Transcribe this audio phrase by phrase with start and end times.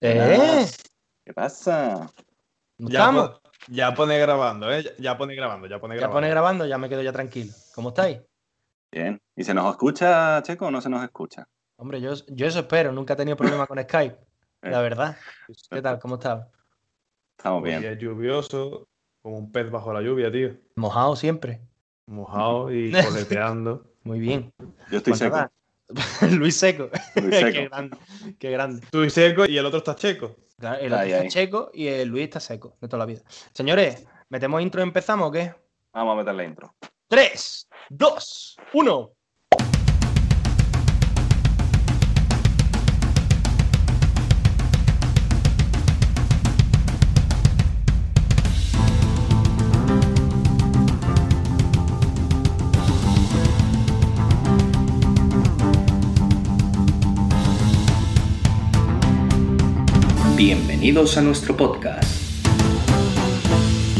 [0.00, 0.66] ¿Eh?
[1.24, 2.10] ¿Qué pasa?
[2.78, 3.28] ¿No Ya, estamos?
[3.30, 4.84] po- ya pone grabando, ¿eh?
[4.98, 6.16] Ya pone grabando, ya pone Ya grabando.
[6.16, 7.52] pone grabando, ya me quedo ya tranquilo.
[7.74, 8.20] ¿Cómo estáis?
[8.92, 9.20] Bien.
[9.34, 11.48] ¿Y se nos escucha, Checo, o no se nos escucha?
[11.78, 14.16] Hombre, yo, yo eso espero, nunca he tenido problema con Skype,
[14.62, 14.82] la Eh.
[14.82, 15.16] verdad.
[15.70, 15.98] ¿Qué tal?
[15.98, 16.46] ¿Cómo estás?
[17.36, 17.80] Estamos bien.
[17.80, 18.88] día lluvioso,
[19.22, 20.56] como un pez bajo la lluvia, tío.
[20.76, 21.60] Mojado siempre.
[22.06, 22.92] Mojado y
[23.42, 23.84] coleteando.
[24.04, 24.52] Muy bien.
[24.90, 25.36] Yo estoy Pues seco.
[25.36, 25.50] nada,
[26.32, 26.90] Luis Seco.
[27.16, 27.96] Luis qué grande.
[28.38, 28.86] Qué grande.
[28.90, 30.36] Tú y seco y el otro está checo.
[30.58, 31.28] Claro, el otro Ahí, está ahí.
[31.28, 33.20] checo y el Luis está seco de toda la vida.
[33.52, 35.54] Señores, ¿metemos intro y empezamos o qué?
[35.92, 36.74] Vamos a meter la intro.
[37.08, 39.15] 3, 2, 1.
[60.36, 62.04] Bienvenidos a nuestro podcast.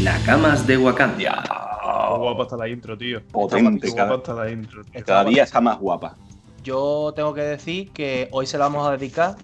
[0.01, 1.43] Nakamas de Wakanda.
[1.43, 3.21] Qué guapa está la intro, tío.
[3.31, 4.83] Potente, Qué guapa cada, está la intro.
[4.83, 5.03] tío.
[5.05, 6.15] cada día está más guapa.
[6.63, 9.35] Yo tengo que decir que hoy se la vamos a dedicar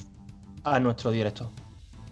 [0.63, 1.47] a nuestro director.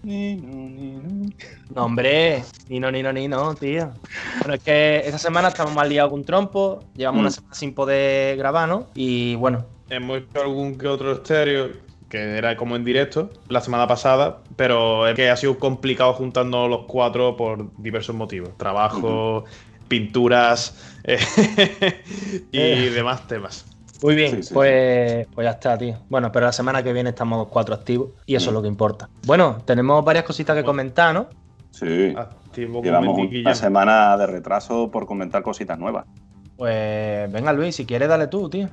[0.03, 3.91] No, hombre, ni no, ni no, ni no, tío.
[4.39, 7.21] Bueno, es que esta semana estamos más liados un trompo, llevamos Mm.
[7.21, 8.87] una semana sin poder grabar, ¿no?
[8.95, 11.69] Y bueno, Hemos hecho algún que otro estéreo
[12.11, 16.67] que era como en directo la semana pasada, pero es que ha sido complicado juntando
[16.67, 18.55] los cuatro por diversos motivos.
[18.57, 19.45] Trabajo,
[19.87, 21.17] pinturas eh,
[22.51, 22.91] y Eh.
[22.93, 23.65] demás temas.
[24.03, 25.95] muy bien, Sí, sí, pues, pues ya está, tío.
[26.09, 28.67] Bueno, pero la semana que viene estamos los cuatro activos y eso es lo que
[28.67, 29.09] importa.
[29.25, 30.67] Bueno, tenemos varias cositas que Bueno.
[30.67, 31.27] comentar, ¿no?
[31.71, 32.13] Sí.
[32.17, 36.05] Activo Llevamos una semana de retraso por comentar cositas nuevas.
[36.57, 38.67] Pues venga, Luis, si quieres, dale tú, tío.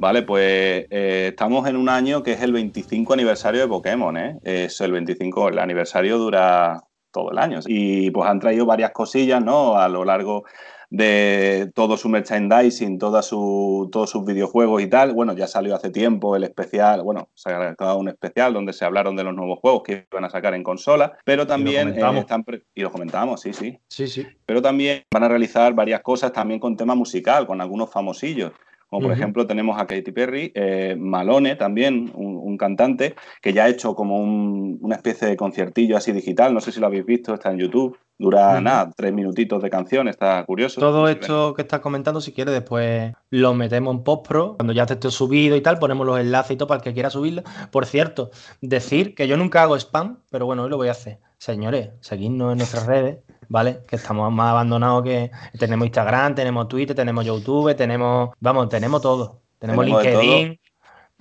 [0.00, 4.38] Vale, pues eh, estamos en un año que es el 25 aniversario de Pokémon, ¿eh?
[4.42, 7.60] Es el 25, el aniversario dura todo el año.
[7.66, 9.76] Y pues han traído varias cosillas, ¿no?
[9.76, 10.44] A lo largo
[10.88, 15.12] de todo su merchandising, toda su, todos sus videojuegos y tal.
[15.14, 18.84] Bueno, ya salió hace tiempo el especial, bueno, se ha sacado un especial donde se
[18.84, 22.20] hablaron de los nuevos juegos que iban a sacar en consola, pero también eh, comentamos.
[22.22, 22.44] están...
[22.44, 24.26] pre- Y lo comentamos, sí, sí Sí, sí.
[24.46, 28.52] pero también van a realizar varias cosas también con tema musical, con algunos famosillos.
[28.90, 33.64] Como por ejemplo tenemos a Katy Perry, eh, Malone también, un, un cantante, que ya
[33.64, 37.06] ha hecho como un- una especie de conciertillo así digital, no sé si lo habéis
[37.06, 40.80] visto, está en YouTube, dura nada, tres minutitos de canción, está curioso.
[40.80, 44.56] Todo esto que estás comentando, si quieres, después lo metemos en postpro.
[44.56, 47.10] Cuando ya esté subido y tal, ponemos los enlaces y todo para el que quiera
[47.10, 47.42] subirlo.
[47.70, 48.30] Por cierto,
[48.60, 51.18] decir que yo nunca hago spam, pero bueno, hoy lo voy a hacer.
[51.50, 53.16] Señores, seguidnos en nuestras redes,
[53.48, 53.78] ¿vale?
[53.88, 55.30] Que estamos más abandonados que.
[55.58, 58.28] Tenemos Instagram, tenemos Twitter, tenemos YouTube, tenemos.
[58.40, 59.40] Vamos, tenemos todo.
[59.58, 60.60] Tenemos, LinkedIn,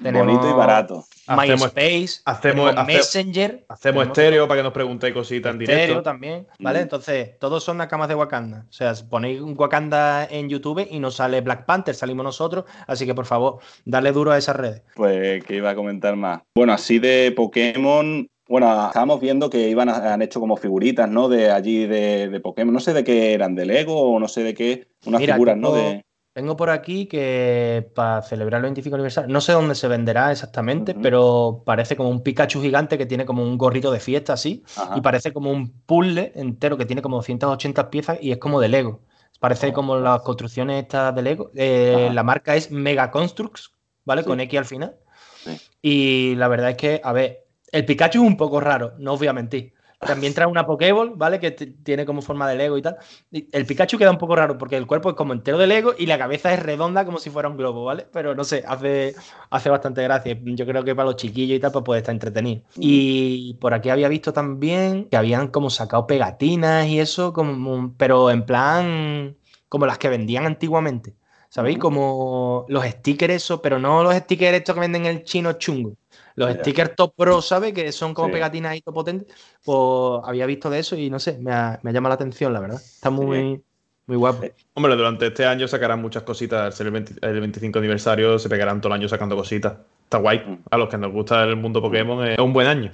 [0.03, 1.06] tenemos Bonito y barato.
[1.30, 3.66] MySpace, hacemos- Messenger.
[3.69, 6.03] Hacemos estéreo para que nos preguntéis cositas en Estéreo directo.
[6.03, 6.80] también, ¿vale?
[6.80, 6.81] Mm.
[6.81, 8.66] Entonces, todos son nakamas de Wakanda.
[8.69, 12.66] O sea, ponéis un Wakanda en YouTube y nos sale Black Panther, salimos nosotros.
[12.88, 14.81] Así que, por favor, dale duro a esas redes.
[14.96, 16.41] Pues que iba a comentar más.
[16.53, 18.28] Bueno, así de Pokémon.
[18.50, 21.30] Bueno, estábamos viendo que iban a- han hecho como figuritas, ¿no?
[21.30, 22.74] De allí de, de Pokémon.
[22.74, 24.88] No sé de qué eran, de Lego o no sé de qué.
[25.06, 25.72] Unas Mira, figuras, ¿no?
[25.72, 29.88] tengo- De, Tengo por aquí que para celebrar el 25 aniversario, no sé dónde se
[29.88, 34.34] venderá exactamente, pero parece como un Pikachu gigante que tiene como un gorrito de fiesta
[34.34, 34.64] así.
[34.78, 34.98] Ajá.
[34.98, 38.70] Y parece como un puzzle entero que tiene como 280 piezas y es como de
[38.70, 39.02] Lego.
[39.40, 39.74] Parece Oh.
[39.74, 41.52] como las construcciones estas de Lego.
[41.56, 43.72] Eh, la marca es Mega Constructs,
[44.06, 44.22] ¿vale?
[44.22, 44.28] Sí.
[44.28, 44.96] Con X al final.
[45.44, 45.58] Sí.
[45.81, 49.19] Y la verdad es que, a ver, el Pikachu es un poco raro, no os
[49.19, 49.74] voy a mentir.
[50.00, 51.41] También trae una Pokéball, ¿vale?
[51.41, 52.96] Que tiene como forma de Lego y tal.
[53.31, 56.06] El Pikachu queda un poco raro porque el cuerpo es como entero de Lego y
[56.06, 58.07] la cabeza es redonda como si fuera un globo, ¿vale?
[58.13, 59.13] Pero no sé, hace,
[59.50, 60.40] hace bastante gracia.
[60.41, 62.62] Yo creo que para los chiquillos y tal, pues puede estar entretenido.
[62.78, 68.31] Y por aquí había visto también que habían como sacado pegatinas y eso, como, pero
[68.31, 69.36] en plan
[69.68, 71.13] como las que vendían antiguamente.
[71.50, 71.78] ¿Sabéis?
[71.78, 71.81] Ujú.
[71.81, 75.96] Como los stickers, eso, pero no los stickers estos que venden en el chino chungo.
[76.40, 77.74] Los stickers top pro, ¿sabes?
[77.74, 78.34] Que son como Sí.
[78.34, 79.28] pegatinas y top potentes.
[79.64, 82.54] Pues había visto de eso y no sé, me ha, me ha llamado la atención,
[82.54, 82.81] la verdad.
[82.81, 83.62] Está muy,
[84.08, 84.44] muy guapo.
[84.44, 86.62] Eh, Hombre, durante este año sacarán muchas cositas.
[86.62, 89.74] Al ser el, 20 el 25 aniversario, se pegarán todo el año sacando cositas.
[90.06, 90.40] Está guay.
[90.40, 90.63] Mm.
[90.72, 92.92] A los que nos gusta el mundo Pokémon es un buen año.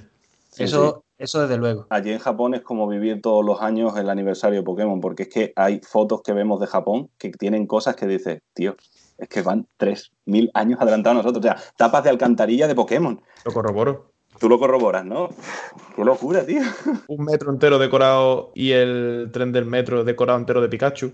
[0.50, 1.86] Sí, eso, eso desde luego.
[1.90, 5.28] Allí en Japón es como vivir todos los años el aniversario de Pokémon, porque es
[5.28, 8.74] que hay fotos que vemos de Japón que tienen cosas que dices, tío,
[9.18, 11.44] es que van 3.000 años adelantados a nosotros.
[11.44, 13.20] O sea, tapas de alcantarilla de Pokémon.
[13.44, 14.12] Lo corroboro.
[14.38, 15.30] Tú lo corroboras, ¿no?
[15.94, 16.60] Qué locura, tío.
[17.08, 21.12] Un metro entero decorado y el tren del metro decorado entero de Pikachu.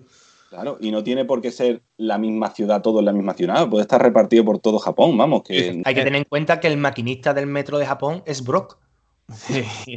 [0.51, 3.69] Claro, y no tiene por qué ser la misma ciudad, todo en la misma ciudad.
[3.71, 5.81] Puede estar repartido por todo Japón, vamos, que...
[5.85, 8.77] Hay que tener en cuenta que el maquinista del metro de Japón es Brock.
[9.35, 9.65] Sí.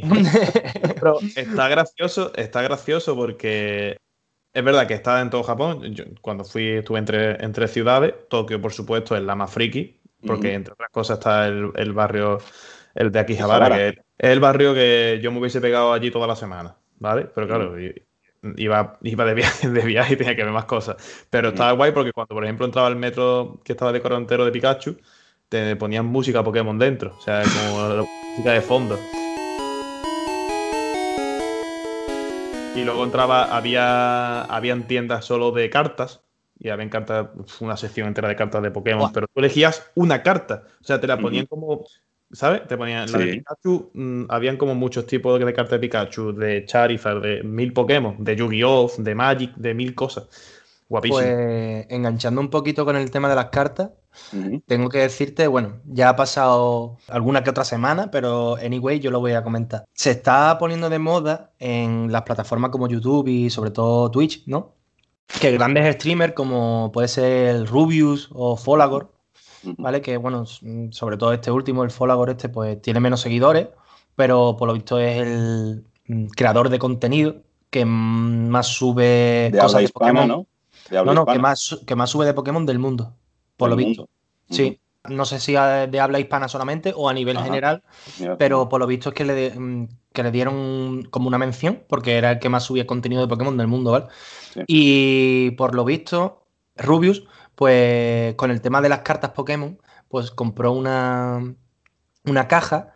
[1.00, 3.98] Pero está gracioso, está gracioso porque
[4.56, 5.82] es verdad que está en todo Japón.
[5.94, 8.14] Yo, cuando fui, estuve entre, entre ciudades.
[8.30, 12.38] Tokio, por supuesto, es la más friki, porque entre otras cosas está el, el barrio,
[12.94, 13.92] el de Akihabara, Akihabara.
[13.92, 17.28] que es el barrio que yo me hubiese pegado allí toda la semana, ¿vale?
[17.34, 17.74] Pero claro,
[18.56, 21.26] iba, iba de, viaje, de viaje y tenía que ver más cosas.
[21.28, 24.52] Pero estaba guay porque cuando, por ejemplo, entraba al metro que estaba decorado entero de
[24.52, 24.96] Pikachu,
[25.50, 27.14] te ponían música Pokémon dentro.
[27.18, 28.98] O sea, como la música de fondo.
[32.76, 36.22] Y luego entraba, había habían tiendas solo de cartas.
[36.58, 37.28] Y habían cartas,
[37.60, 40.64] una sección entera de cartas de Pokémon, pero tú elegías una carta.
[40.80, 41.84] O sea, te la ponían como,
[42.32, 42.66] ¿sabes?
[42.66, 43.26] Te ponían la de.
[43.26, 43.90] Pikachu.
[43.92, 48.22] mm, habían como muchos tipos de, de cartas de Pikachu, de Charizard, de mil Pokémon,
[48.22, 50.28] de Yu-Gi-Oh!, de Magic, de mil cosas.
[50.88, 51.20] Guapísimo.
[51.20, 53.90] Pues enganchando un poquito con el tema de las cartas,
[54.66, 59.20] tengo que decirte, bueno, ya ha pasado alguna que otra semana, pero anyway, yo lo
[59.20, 59.84] voy a comentar.
[59.92, 64.74] Se está poniendo de moda en las plataformas como YouTube y sobre todo Twitch, ¿no?
[65.40, 69.16] Que grandes streamers como puede ser el Rubius o Folagor.
[69.76, 70.00] ¿vale?
[70.00, 73.68] Que bueno, sobre todo este último, el Folagor este, pues tiene menos seguidores,
[74.14, 79.78] pero por lo visto es el mm, creador de contenido que más sube De cosas
[79.78, 80.28] de hispana, Pokémon.
[80.28, 80.46] ¿no?
[80.90, 83.14] De habla No, no, que más, que más sube de Pokémon del mundo,
[83.56, 84.08] por del lo visto.
[84.50, 84.80] Sí.
[85.08, 87.46] No sé si de habla hispana solamente o a nivel Ajá.
[87.46, 87.82] general.
[88.18, 91.38] Mira, pero por lo visto es que le, de- mm, que le dieron como una
[91.38, 94.06] mención, porque era el que más subía contenido de Pokémon del mundo, ¿vale?
[94.52, 94.60] Sí.
[94.66, 96.46] Y por lo visto,
[96.76, 97.24] Rubius,
[97.54, 99.78] pues con el tema de las cartas Pokémon,
[100.08, 101.54] pues compró una,
[102.24, 102.94] una caja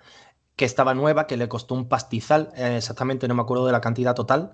[0.60, 3.80] que estaba nueva, que le costó un pastizal, eh, exactamente no me acuerdo de la
[3.80, 4.52] cantidad total,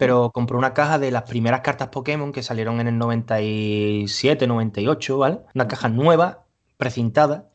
[0.00, 5.16] pero compró una caja de las primeras cartas Pokémon que salieron en el 97, 98,
[5.16, 5.42] ¿vale?
[5.54, 6.44] Una caja nueva,
[6.76, 7.50] precintada,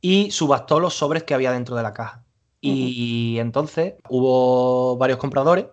[0.00, 2.24] y subastó los sobres que había dentro de la caja.
[2.62, 5.66] Y entonces hubo varios compradores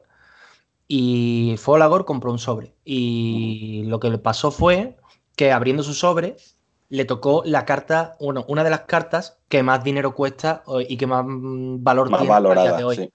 [0.85, 2.75] y Folagor compró un sobre.
[2.83, 4.97] Y lo que le pasó fue
[5.37, 6.35] que abriendo su sobre
[6.89, 11.07] le tocó la carta, bueno, una de las cartas que más dinero cuesta y que
[11.07, 13.13] más mm, valor Más tiene a día valorada, de hoy sí.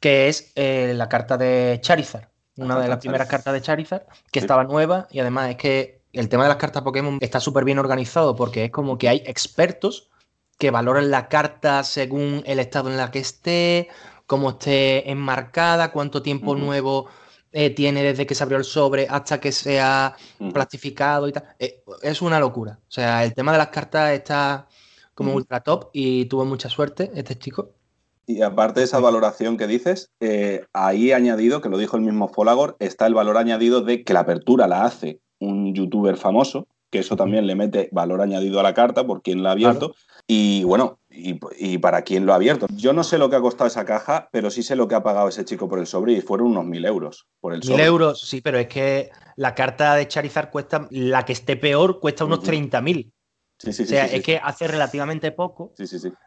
[0.00, 4.40] que es eh, la carta de Charizard, una de las primeras cartas de Charizard, que
[4.40, 4.44] Sí.
[4.44, 7.78] estaba nueva y además es que el tema de las cartas Pokémon está súper bien
[7.78, 10.10] organizado porque es como que hay expertos
[10.58, 13.88] que valoran la carta según el estado en la que esté,
[14.26, 17.08] cómo esté enmarcada, cuánto tiempo nuevo
[17.58, 20.52] eh, tiene desde que se abrió el sobre hasta que sea Ujú.
[20.52, 21.44] plastificado y tal.
[21.58, 22.78] Eh, es una locura.
[22.82, 24.68] O sea, el tema de las cartas está
[25.14, 27.70] como ultra top y tuvo mucha suerte este chico.
[28.26, 32.28] Y aparte de esa valoración que dices, eh, ahí añadido, que lo dijo el mismo
[32.28, 36.98] Folagor, está el valor añadido de que la apertura la hace un youtuber famoso, que
[36.98, 39.94] eso también le mete valor añadido a la carta por quien la ha abierto.
[40.26, 42.66] Y bueno, y, y para quién lo ha abierto.
[42.76, 45.02] Yo no sé lo que ha costado esa caja, pero sí sé lo que ha
[45.02, 47.84] pagado ese chico por el sobre y fueron unos mil euros por el Mil sobre.
[47.84, 52.24] euros, sí, pero es que la carta de Charizard cuesta, la que esté peor, cuesta
[52.24, 52.48] unos Ujú.
[52.48, 53.10] 30.000.
[53.58, 55.72] Sí, sí, O sea, sí, es que hace relativamente poco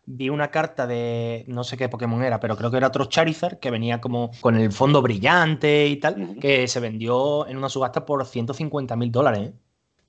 [0.08, 3.60] vi una carta de no sé qué Pokémon era, pero creo que era otro Charizard
[3.60, 8.04] que venía como con el fondo brillante y tal, que se vendió en una subasta
[8.04, 9.50] por 150 mil dólares.
[9.50, 9.54] ¿eh?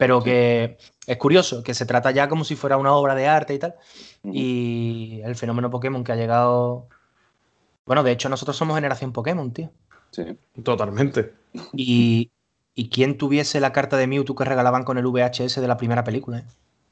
[0.00, 3.52] Pero que es curioso, que se trata ya como si fuera una obra de arte
[3.52, 3.74] y tal.
[4.24, 6.88] Y el fenómeno Pokémon que ha llegado.
[7.84, 9.70] Bueno, de hecho, nosotros somos generación Pokémon, tío.
[10.10, 10.24] Sí.
[10.62, 11.34] Totalmente.
[11.74, 12.30] Y,
[12.74, 16.02] y quién tuviese la carta de Mewtwo que regalaban con el VHS de la primera
[16.02, 16.44] película, ¿eh?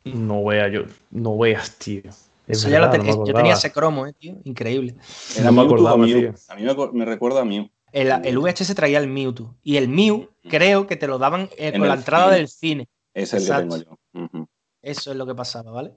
[0.04, 0.82] No veas, yo.
[1.10, 2.02] No veas, tío.
[2.46, 4.36] Es Eso ya lo ten- no yo tenía ese cromo, ¿eh, tío?
[4.44, 4.96] Increíble.
[5.34, 6.06] Era No me acordaba, Mew.
[6.20, 6.34] tío.
[6.48, 6.62] A mí
[6.92, 7.70] me, recuerda a Mew.
[7.90, 9.54] El, el VHS traía el Mewtwo.
[9.62, 12.36] Y el Mew, creo que te lo daban eh, En con la entrada cine.
[12.36, 12.88] del cine.
[13.18, 13.76] Es el Exacto.
[13.76, 14.20] que tengo yo.
[14.22, 14.48] Ujú.
[14.80, 15.92] Eso es lo que pasaba, ¿vale?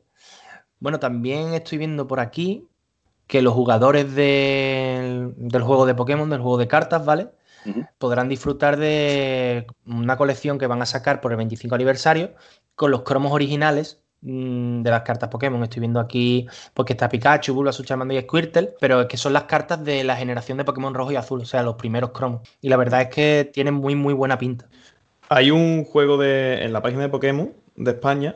[0.80, 2.68] Bueno, también estoy viendo por aquí
[3.28, 7.30] que los jugadores del, del juego de Pokémon, del juego de cartas, ¿vale?
[8.00, 12.34] Podrán disfrutar de una colección que van a sacar por el 25 aniversario
[12.74, 15.62] con los cromos originales mm, de las cartas Pokémon.
[15.62, 19.44] Estoy viendo aquí porque está Pikachu, Bulbasaur, Charmander y Squirtle, pero es que son las
[19.44, 22.42] cartas de la generación de Pokémon rojo y azul, o sea, los primeros cromos.
[22.60, 24.68] Y la verdad es que tienen muy, muy buena pinta.
[25.34, 26.66] Hay un juego de.
[26.66, 28.36] En la página de Pokémon de España,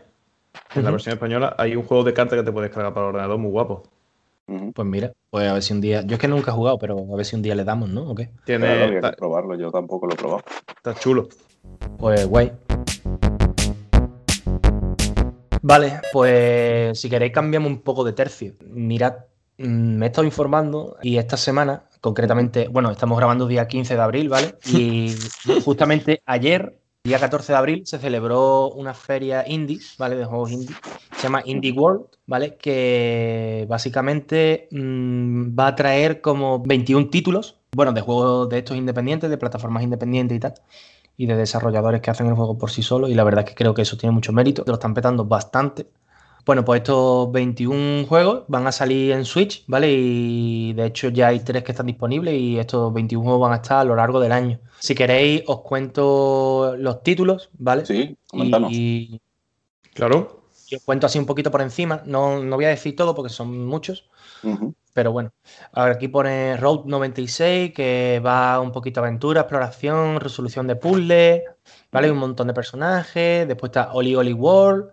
[0.73, 3.09] en la versión española, hay un juego de cartas que te puedes cargar para el
[3.09, 3.83] ordenador muy guapo.
[4.45, 6.03] Pues mira, pues a ver si un día.
[6.05, 8.09] Yo es que nunca he jugado, pero a ver si un día le damos, ¿no?
[8.09, 8.29] ¿O qué?
[8.45, 8.67] Tiene.
[8.67, 10.43] Claro, habría está, que probarlo, yo tampoco lo he probado.
[10.73, 11.27] está chulo.
[11.97, 12.53] Pues guay.
[15.61, 18.53] Vale, pues si queréis cambiamos un poco de tercio.
[18.69, 19.15] Mirad,
[19.57, 24.01] mm, me he estado informando y esta semana, concretamente, bueno, estamos grabando día 15 de
[24.01, 24.55] abril, ¿vale?
[24.65, 25.13] Y
[25.65, 30.15] justamente ayer El día 14 de abril se celebró una feria indie, ¿vale?
[30.15, 30.75] De juegos indie.
[31.15, 32.55] Se llama Indie World, ¿vale?
[32.57, 39.29] Que básicamente mmm, va a traer como 21 títulos, bueno, de juegos de estos independientes,
[39.29, 40.55] de plataformas independientes y tal
[41.15, 43.11] y de desarrolladores que hacen el juego por sí solos.
[43.11, 44.63] Y la verdad es que creo que eso tiene mucho mérito.
[44.65, 45.87] Lo están petando bastante.
[46.43, 49.91] Bueno, pues estos 21 juegos van a salir en Switch, ¿vale?
[49.91, 53.61] Y de hecho ya hay tres que están disponibles y estos 21 juegos van a
[53.61, 54.59] estar a lo largo del año.
[54.85, 57.87] Si queréis, os cuento los títulos, ¿vale?
[57.87, 58.71] Sí, coméntanos.
[58.71, 59.19] Y,
[59.95, 60.43] Claro.
[60.69, 62.03] y os cuento así un poquito por encima.
[62.05, 64.07] No, no voy a decir todo porque son muchos.
[64.93, 65.33] Pero bueno,
[65.71, 71.41] ahora aquí pone Road 96, que va un poquito aventura, exploración, resolución de puzzles,
[71.91, 72.11] ¿vale?
[72.11, 73.47] Un montón de personajes.
[73.47, 74.91] Después está Oli Oli World,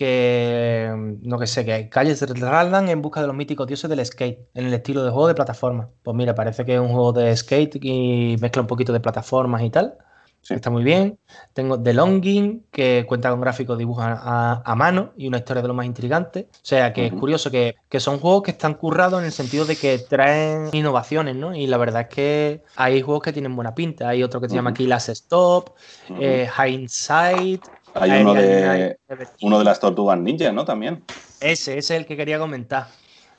[0.00, 3.90] que no que sé, que hay calles de Radland en busca de los míticos dioses
[3.90, 5.90] del skate, en el estilo de juego de plataforma.
[6.02, 9.62] Pues mira, parece que es un juego de skate y mezcla un poquito de plataformas
[9.62, 9.98] y tal.
[10.40, 10.54] Sí.
[10.54, 11.18] Está muy bien.
[11.52, 15.68] Tengo The Longing, que cuenta con gráficos dibujos a, a mano y una historia de
[15.68, 16.48] lo más intrigante.
[16.50, 19.66] O sea, que es curioso que, que son juegos que están currados en el sentido
[19.66, 21.54] de que traen innovaciones, ¿no?
[21.54, 24.08] Y la verdad es que hay juegos que tienen buena pinta.
[24.08, 24.72] Hay otro que se llama.
[24.72, 25.74] Kill Last Stop,
[26.18, 27.62] eh, Hindsight.
[27.94, 28.96] Hay uno de,
[29.42, 30.64] uno de las tortugas ninja, ¿no?
[30.64, 31.02] También.
[31.40, 32.86] Ese, ese es el que quería comentar.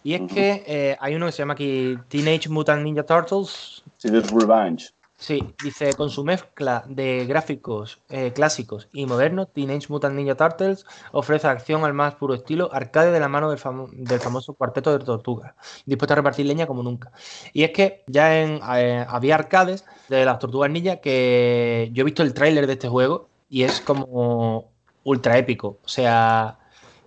[0.04, 3.84] Y es que eh, hay uno que se llama aquí Teenage Mutant Ninja Turtles.
[4.00, 4.90] City's Revenge.
[5.20, 10.84] Sí, dice, con su mezcla de gráficos eh, clásicos y modernos, Teenage Mutant Ninja Turtles
[11.12, 14.98] ofrece acción al más puro estilo arcade de la mano del, famo- del famoso cuarteto
[14.98, 15.54] de tortugas,
[15.86, 17.12] dispuesto a repartir leña como nunca.
[17.54, 22.06] Y es que ya en, eh, había arcades de las tortugas ninja que yo he
[22.06, 24.72] visto el tráiler de este juego y es como
[25.04, 25.80] ultra épico.
[25.84, 26.58] O sea,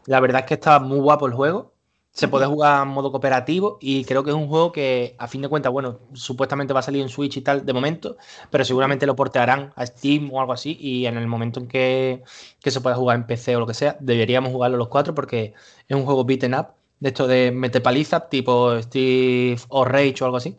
[0.06, 1.72] la verdad es que está muy guapo el juego.
[2.12, 5.42] Se puede jugar en modo cooperativo y creo que es un juego que, a fin
[5.42, 8.16] de cuentas, bueno, supuestamente va a salir en Switch y tal de momento,
[8.50, 12.22] pero seguramente lo portearán a Steam o algo así y en el momento en que,
[12.60, 15.54] que se pueda jugar en PC o lo que sea, deberíamos jugarlo los cuatro porque
[15.88, 16.68] es un juego beaten up,
[17.00, 20.58] de esto de meter paliza, tipo Steve o Rage o algo así.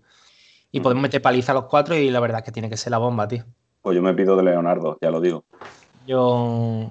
[0.71, 2.91] Y podemos meter paliza a los cuatro y la verdad es que tiene que ser
[2.91, 3.45] la bomba, tío.
[3.85, 5.43] Pues yo me pido de Leonardo, ya lo digo.
[6.07, 6.89] Yo,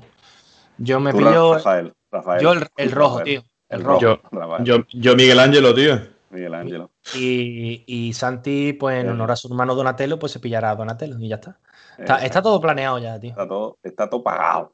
[0.79, 1.93] yo me Tú, pillo Rafael.
[2.09, 2.41] Rafael.
[2.41, 3.25] yo el, rojo, Rafael.
[3.25, 3.51] tío.
[3.69, 4.19] El El rojo.
[4.63, 5.99] Yo, yo Miguel Ángelo, tío.
[6.31, 6.93] Miguel Ángelo.
[7.17, 9.11] Y, y Santi, pues en Eh.
[9.11, 11.59] honor a su hermano Donatello, pues se pillará a Donatello y ya está.
[11.99, 13.31] Está, Eh, está todo planeado ya, tío.
[13.31, 14.73] está todo, está todo pagado.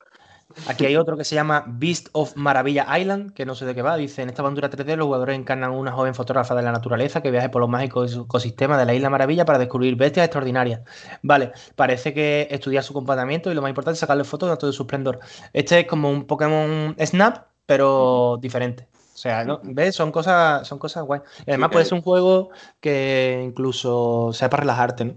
[0.66, 3.82] Aquí hay otro que se llama Beast of Maravilla Island, que no sé de qué
[3.82, 3.96] va.
[3.96, 7.30] Dice, en esta aventura 3D los jugadores encarnan una joven fotógrafa de la naturaleza que
[7.30, 10.80] viaja por los mágicos ecosistemas de la Isla Maravilla para descubrir bestias extraordinarias.
[11.22, 14.72] Vale, parece que estudiar su comportamiento y lo más importante es sacarle fotos de todo
[14.72, 15.20] su esplendor.
[15.52, 18.88] Este es como un Pokémon Snap, pero diferente.
[19.14, 19.60] O sea, ¿no?
[19.62, 19.94] ¿ves?
[19.94, 21.20] Son cosas, son cosas guay.
[21.46, 25.14] Y además puede ser un juego que incluso sea para relajarte, ¿no?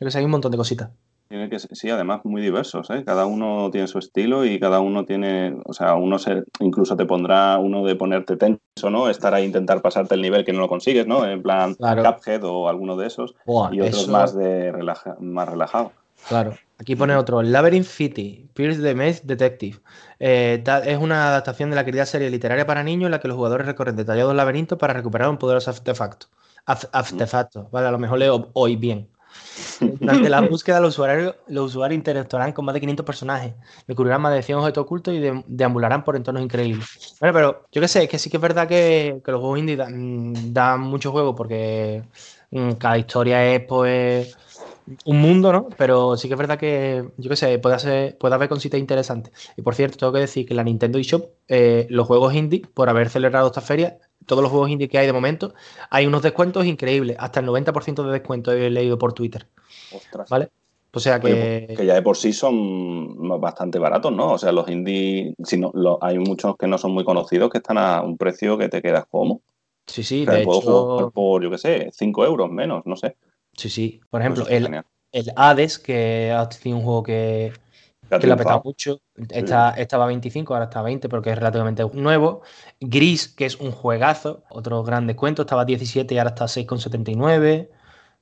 [0.00, 0.90] Yo que hay un montón de cositas.
[1.30, 3.04] Tiene que ser- sí, además muy diversos, ¿eh?
[3.06, 7.06] Cada uno tiene su estilo y cada uno tiene, o sea, uno se, incluso te
[7.06, 9.08] pondrá uno de ponerte tenso, ¿no?
[9.08, 11.24] Estar ahí intentar pasarte el nivel que no lo consigues, ¿no?
[11.24, 12.02] En plan Claro.
[12.02, 15.92] Cuphead o alguno de esos Buah, y otros eso- más de relaja, más relajado.
[16.28, 16.54] Claro.
[16.80, 19.78] Aquí pone otro, Labyrinth City, Pierce the Maze Detective.
[20.18, 23.36] Eh, es una adaptación de la querida serie literaria para niños en la que los
[23.36, 26.26] jugadores recorren detallados laberintos para recuperar un poderoso artefacto.
[26.66, 29.06] Artefacto, vale, a lo mejor leo hoy bien.
[29.80, 33.54] Durante la búsqueda, los usuarios, los usuarios interactuarán con más de 500 personajes,
[33.86, 37.16] descubrirán más de 100 objetos ocultos y de- deambularán por entornos increíbles.
[37.20, 39.58] Bueno, pero yo qué sé, es que sí que es verdad que, que los juegos
[39.58, 42.02] indie dan, dan mucho juego porque
[42.50, 44.36] mm, cada historia es, pues,
[45.04, 45.68] un mundo, ¿no?
[45.76, 49.32] Pero sí que es verdad que, yo qué sé, puede, hacer, puede haber cositas interesantes.
[49.56, 52.88] Y por cierto, tengo que decir que la Nintendo eShop, eh, los juegos indie, por
[52.88, 55.54] haber celebrado esta feria, todos los juegos indie que hay de momento,
[55.90, 57.16] hay unos descuentos increíbles.
[57.18, 59.46] Hasta el 90% de descuento he leído por Twitter,
[59.92, 60.28] Ostras.
[60.28, 60.48] ¿vale?
[60.92, 61.32] O sea que...
[61.32, 64.32] Oye, pues, que ya de por sí son bastante baratos, ¿no?
[64.32, 67.58] O sea, los indie, si no, lo- hay muchos que no son muy conocidos que
[67.58, 69.40] están a un precio que te quedas como.
[69.86, 71.10] Sí, sí, O sea, de puedo jugar hecho...
[71.12, 73.16] por, yo qué sé, 5 euros menos, no sé.
[73.60, 74.00] Sí, sí.
[74.10, 77.52] Por ejemplo, Pues es el, el Hades, que ha sido un juego que,
[78.08, 79.00] Que lo ha petado mucho.
[79.76, 82.42] Estaba a 25, ahora está a 20 porque es relativamente nuevo.
[82.80, 86.48] Gris, que es un juegazo, otro gran descuento, estaba a 17 y ahora está a
[86.48, 87.68] 6,79.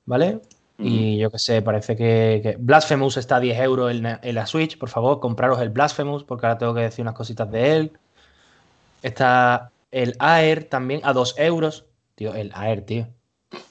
[0.05, 0.41] ¿Vale?
[0.81, 4.35] Y yo qué sé, parece que, que Blasphemous está a 10 euros en, la- en
[4.35, 4.77] la Switch.
[4.77, 7.91] Por favor, compraros el Blasphemous porque ahora tengo que decir unas cositas de él.
[9.01, 11.85] Está el Air también a 2 euros.
[12.15, 13.07] Tío, el Air, tío.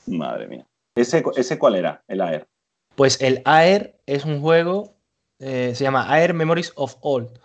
[0.07, 0.67] Madre mía.
[1.01, 2.03] ¿Ese, ¿Ese cuál era?
[2.09, 2.49] El AER.
[2.97, 4.97] Pues el Air es un juego,
[5.39, 7.39] eh, se llama Air Memories of Old.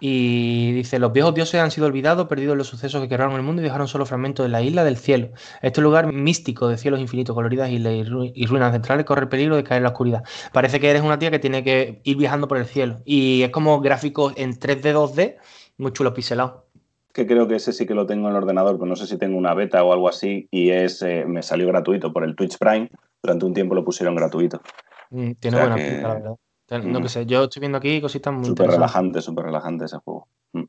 [0.00, 3.62] Y dice, los viejos dioses han sido olvidados, perdidos los sucesos que crearon el mundo
[3.62, 5.30] y dejaron solo fragmentos de la isla del cielo.
[5.60, 8.04] Este lugar místico de cielos infinitos, coloridas y
[8.46, 10.22] ruinas centrales corre el peligro de caer en la oscuridad.
[10.52, 13.00] Parece que eres una tía que tiene que ir viajando por el cielo.
[13.04, 15.36] Y es como gráficos en 3D, 2D,
[15.78, 16.67] muy chulo pixelado.
[17.12, 19.16] Que creo que ese sí que lo tengo en el ordenador, pero no sé si
[19.18, 20.46] tengo una beta o algo así.
[20.50, 22.90] Y es eh, me salió gratuito por el Twitch Prime.
[23.22, 24.60] Durante un tiempo lo pusieron gratuito.
[25.10, 26.36] Mm, Tiene O sea buena que- pinta, la verdad.
[26.84, 27.02] No Mm.
[27.02, 30.28] que sé, yo estoy viendo aquí cositas muy Súper relajante, súper relajante ese juego.
[30.52, 30.64] Mm.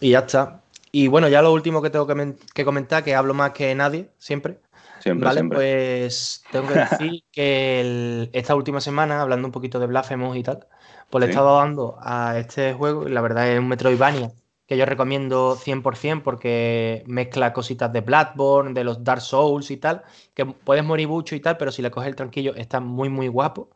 [0.00, 0.60] Y ya está.
[0.92, 3.74] Y bueno, ya lo último que tengo que, men- que comentar, que hablo más que
[3.74, 4.60] nadie, siempre.
[5.00, 5.56] Siempre, Vale, siempre.
[5.58, 10.44] pues tengo que decir que el- esta última semana, hablando un poquito de Blasphemous y
[10.44, 10.66] tal,
[11.10, 14.30] pues le he estado dando a este juego y la verdad es un Metroidvania
[14.66, 20.02] que yo recomiendo 100% porque mezcla cositas de Bloodborne, de los Dark Souls y tal,
[20.32, 23.28] que puedes morir mucho y tal, pero si le coges el tranquillo está muy muy
[23.28, 23.68] guapo.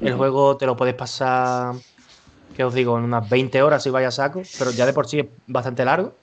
[0.00, 1.74] El juego te lo puedes pasar,
[2.54, 5.08] que os digo, en unas 20 horas si vaya a saco, pero ya de por
[5.08, 6.14] sí es bastante largo.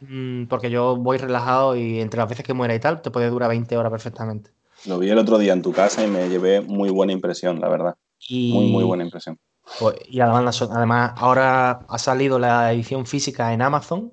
[0.00, 3.28] Mm, Porque yo voy relajado y entre las veces que muera y tal, te puede
[3.28, 4.50] durar 20 horas perfectamente.
[4.86, 7.68] Lo vi el otro día en tu casa y me llevé muy buena impresión, la
[7.68, 7.96] verdad.
[8.28, 9.38] Y, Muy, muy buena impresión.
[9.78, 14.12] Pues, y además, además, ahora ha salido la edición física en Amazon,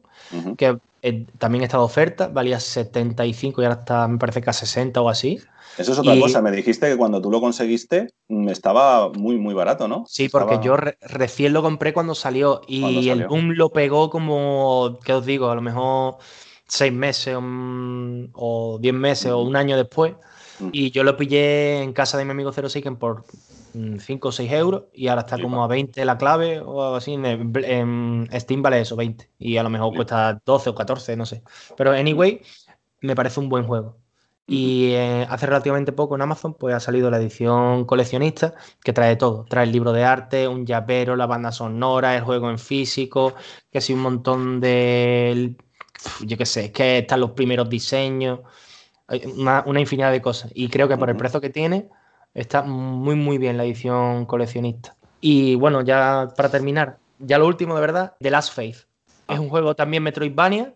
[0.57, 4.53] que eh, también está de oferta, valía 75 y ahora está, me parece que a
[4.53, 5.39] 60 o así.
[5.77, 6.41] Eso es otra Y- cosa.
[6.41, 10.03] Me dijiste que cuando tú lo conseguiste mm, estaba muy, muy barato, ¿no?
[10.07, 14.09] Sí, porque yo re- recién lo compré cuando salió y Cuando el boom lo pegó
[14.09, 15.49] como, ¿qué os digo?
[15.49, 16.17] A lo mejor
[16.67, 17.41] seis meses o,
[18.33, 20.13] o diez meses o un año después.
[20.71, 23.25] Y yo lo pillé en casa de mi amigo Zero Seiken por
[23.73, 27.13] 5 o 6 euros y ahora está como a 20 la clave o algo así.
[27.13, 27.25] En,
[27.55, 29.29] en Steam vale eso, 20.
[29.39, 31.43] Y a lo mejor cuesta 12 o 14, no sé.
[31.77, 32.41] Pero anyway,
[33.01, 33.97] me parece un buen juego.
[34.45, 38.53] Y eh, hace relativamente poco en Amazon pues ha salido la edición coleccionista
[38.83, 39.45] que trae todo.
[39.45, 43.35] Trae el libro de arte, un llavero, la banda sonora, el juego en físico,
[43.71, 45.55] que sí un montón de...
[46.21, 48.41] Yo qué sé, es que están los primeros diseños,
[49.37, 50.51] una, una infinidad de cosas.
[50.53, 51.89] Y creo que por el precio que tiene
[52.33, 54.95] está muy muy bien la edición coleccionista.
[55.21, 58.77] Y bueno, ya para terminar, ya lo último de verdad, The Last Faith.
[59.27, 60.73] Es un juego también Metroidvania,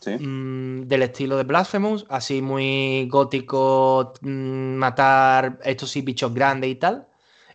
[0.00, 0.16] Sí.
[0.18, 6.74] mm, del estilo de Blasphemous, así muy gótico, mm, matar estos sí bichos grandes y
[6.74, 7.06] tal.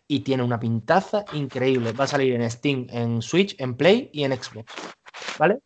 [0.08, 1.92] Y tiene una pintaza increíble.
[1.92, 4.66] Va a salir en Steam, en Switch, en Play y en Xbox.
[5.38, 5.60] ¿Vale?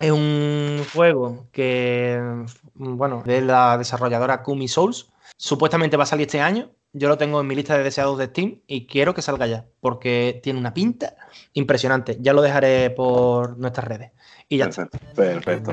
[0.00, 2.18] Es un juego que,
[2.76, 5.10] mm, bueno, de la desarrolladora Kumi Souls.
[5.36, 6.70] Supuestamente va a salir este año.
[6.94, 9.64] Yo lo tengo en mi lista de deseados de Steam y quiero que salga ya,
[9.80, 11.16] porque tiene una pinta
[11.54, 12.18] impresionante.
[12.20, 14.12] Ya lo dejaré por nuestras redes.
[14.46, 14.90] Y ya está.
[15.14, 15.72] Perfecto.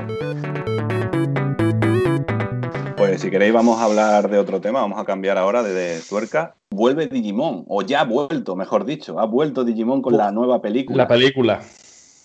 [2.96, 6.00] Pues si queréis vamos a hablar de otro tema, vamos a cambiar ahora de, de
[6.00, 6.56] tuerca.
[6.70, 10.62] Vuelve Digimon, o ya ha vuelto, mejor dicho, ha vuelto Digimon con Uf, la nueva
[10.62, 11.02] película.
[11.02, 11.60] La película.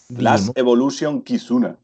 [0.08, 1.78] Last Evolution Kizuna.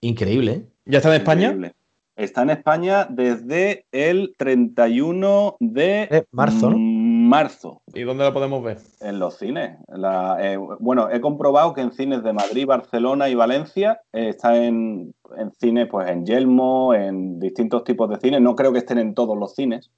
[0.00, 0.66] Increíble, ¿eh?
[0.86, 1.48] ¿Ya está en España?
[1.48, 1.74] Increíble.
[2.18, 6.76] Está en España desde el 31 de De marzo, ¿no?
[6.76, 8.78] mm, marzo ¿Y dónde la podemos ver?
[9.00, 9.78] en los cines.
[9.88, 14.56] La- eh, bueno, he comprobado que en cines de Madrid, Barcelona y Valencia eh, está
[14.56, 18.40] en, en cines, pues en Yelmo, en distintos tipos de cines.
[18.40, 19.90] No creo que estén en todos los cines,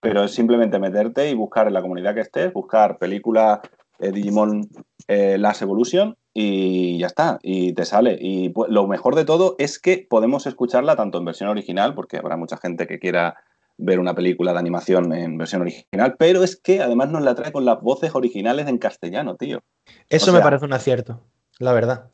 [0.00, 3.60] pero es simplemente meterte y buscar en la comunidad que estés, buscar película
[3.98, 4.68] eh, Digimon
[5.08, 8.16] eh, Last Evolution y ya está, y te sale.
[8.20, 12.18] Y pues, lo mejor de todo es que podemos escucharla tanto en versión original, porque
[12.18, 13.36] habrá mucha gente que quiera
[13.76, 17.52] ver una película de animación en versión original, pero es que además nos la trae
[17.52, 19.62] con las voces originales en castellano, tío.
[20.08, 21.20] Eso O me parece un acierto,
[21.58, 22.10] la verdad.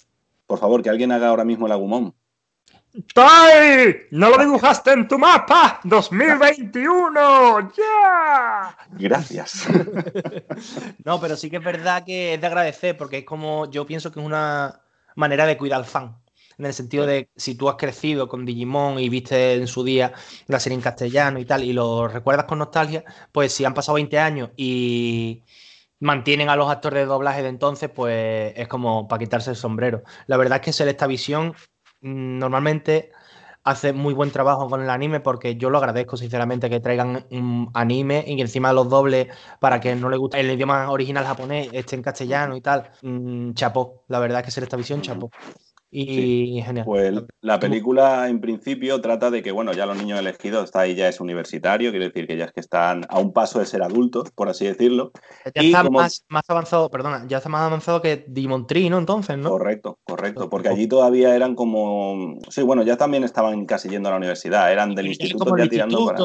[0.46, 2.14] Por favor, que alguien haga ahora mismo el Agumon.
[3.12, 4.06] ¡Tai!
[4.12, 5.80] ¡No lo dibujaste en tu mapa!
[5.82, 7.72] ¡2021!
[7.76, 8.76] ¡Ya!
[8.92, 9.66] Gracias.
[11.04, 14.10] No, pero sí que es verdad que es de agradecer, porque es como, yo pienso
[14.12, 14.80] que es una
[15.16, 16.16] manera de cuidar al fan.
[16.56, 20.12] En el sentido de si tú has crecido con Digimon y viste en su día
[20.46, 23.96] la serie en castellano y tal, y lo recuerdas con nostalgia, pues si han pasado
[23.96, 25.42] 20 años y
[26.00, 30.04] mantienen a los actores de doblaje de entonces, pues es como para quitarse el sombrero.
[30.26, 31.54] La verdad es que Selecta Visión
[32.04, 33.10] normalmente
[33.64, 37.70] hace muy buen trabajo con el anime porque yo lo agradezco sinceramente que traigan un
[37.74, 41.96] anime y encima los dobles para que no le guste el idioma original japonés esté
[41.96, 42.90] en castellano y tal.
[43.02, 45.30] Mm, chapó, la verdad es que Selecta Visión chapó.
[45.96, 46.84] Y genial.
[46.84, 50.96] Pues la película en principio trata de que, bueno, ya los niños elegidos, está ahí
[50.96, 53.80] ya es universitario, quiere decir que ya es que están a un paso de ser
[53.80, 55.12] adultos, por así decirlo.
[55.54, 58.26] ya y está como- más, más avanzado, perdona, ya está más avanzado que
[58.66, 58.98] Tree, ¿no?
[58.98, 59.50] Entonces, ¿no?
[59.50, 62.38] Correcto, correcto, porque allí todavía eran como...
[62.48, 65.62] Sí, bueno, ya también estaban casi yendo a la universidad, eran del instituto como ya
[65.62, 66.18] el tirando para...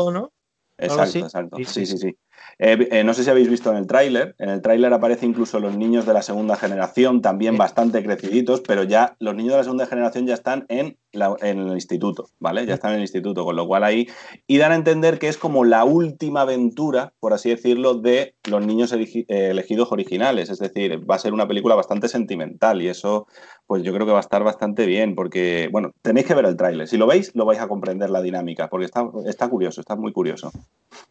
[0.79, 1.57] Exacto, exacto.
[1.57, 2.17] Sí, Sí, sí, sí, sí.
[2.61, 4.35] Eh, eh, no sé si habéis visto en el tráiler.
[4.37, 8.83] En el tráiler aparece incluso los niños de la segunda generación, también bastante creciditos, pero
[8.83, 12.65] ya los niños de la segunda generación ya están en, la- en el instituto, ¿vale?
[12.65, 14.07] Ya están en el instituto, con lo cual ahí.
[14.45, 18.65] Y dan a entender que es como la última aventura, por así decirlo, de los
[18.65, 20.49] niños eh, elegidos originales.
[20.49, 23.27] Es decir, va a ser una película bastante sentimental y eso,
[23.69, 26.57] pues yo creo que va a estar bastante bien, porque, bueno, tenéis que ver el
[26.57, 26.87] tráiler.
[26.87, 30.11] Si lo veis, lo vais a comprender la dinámica, porque está, está curioso, está muy
[30.11, 30.51] curioso.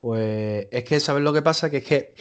[0.00, 1.70] Pues es que, ¿sabes lo que pasa?
[1.70, 2.14] Que es que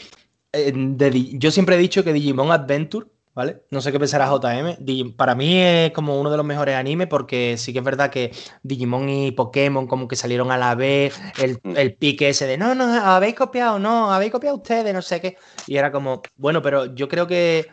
[0.53, 3.63] eh, de yo siempre he dicho que Digimon Adventure, ¿vale?
[3.71, 5.15] No sé qué pensará JM.
[5.15, 8.31] Para mí es como uno de los mejores animes porque sí que es verdad que
[8.61, 11.77] Digimon y Pokémon como que salieron a la vez, el, Mm.
[11.77, 15.35] el pique ese de no, no, habéis copiado, no, habéis copiado ustedes, no sé qué.
[15.65, 17.65] Y era como, bueno, pero yo creo que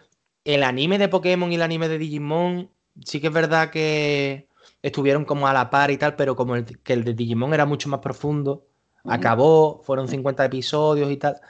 [0.45, 2.71] el anime de Pokémon y el anime de Digimon
[3.05, 4.49] sí que es verdad que
[4.83, 7.67] estuvieron como a la par y tal, pero como el, que el de Digimon era
[7.67, 8.67] mucho más profundo
[9.07, 11.41] acabó, fueron 50 episodios y tal.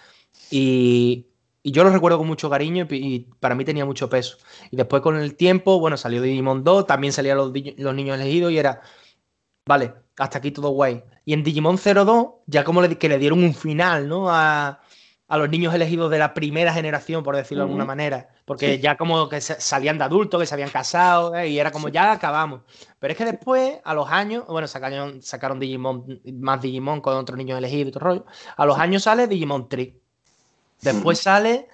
[0.50, 1.26] Y,
[1.62, 4.38] y yo lo recuerdo con mucho cariño y, para mí tenía mucho peso.
[4.70, 8.52] Y después con el tiempo, bueno, salió Digimon 2, también salían los, los niños elegidos
[8.52, 8.82] y era,
[9.66, 11.02] vale, hasta aquí todo guay.
[11.24, 14.28] Y en Digimon 02, ya como le, que le dieron un final, ¿no?
[14.30, 14.80] A,
[15.26, 18.28] a los niños elegidos de la primera generación, por decirlo de alguna manera.
[18.44, 18.80] Porque Sí.
[18.82, 21.48] ya como que salían de adultos, que se habían casado, ¿eh?
[21.48, 22.60] y era como ya acabamos.
[22.98, 27.38] Pero es que después, a los años, bueno, sacaron, sacaron Digimon, más Digimon con otros
[27.38, 28.26] niños elegidos y todo rollo.
[28.56, 29.98] A los años sale Digimon Tree.
[30.82, 31.68] Después sale,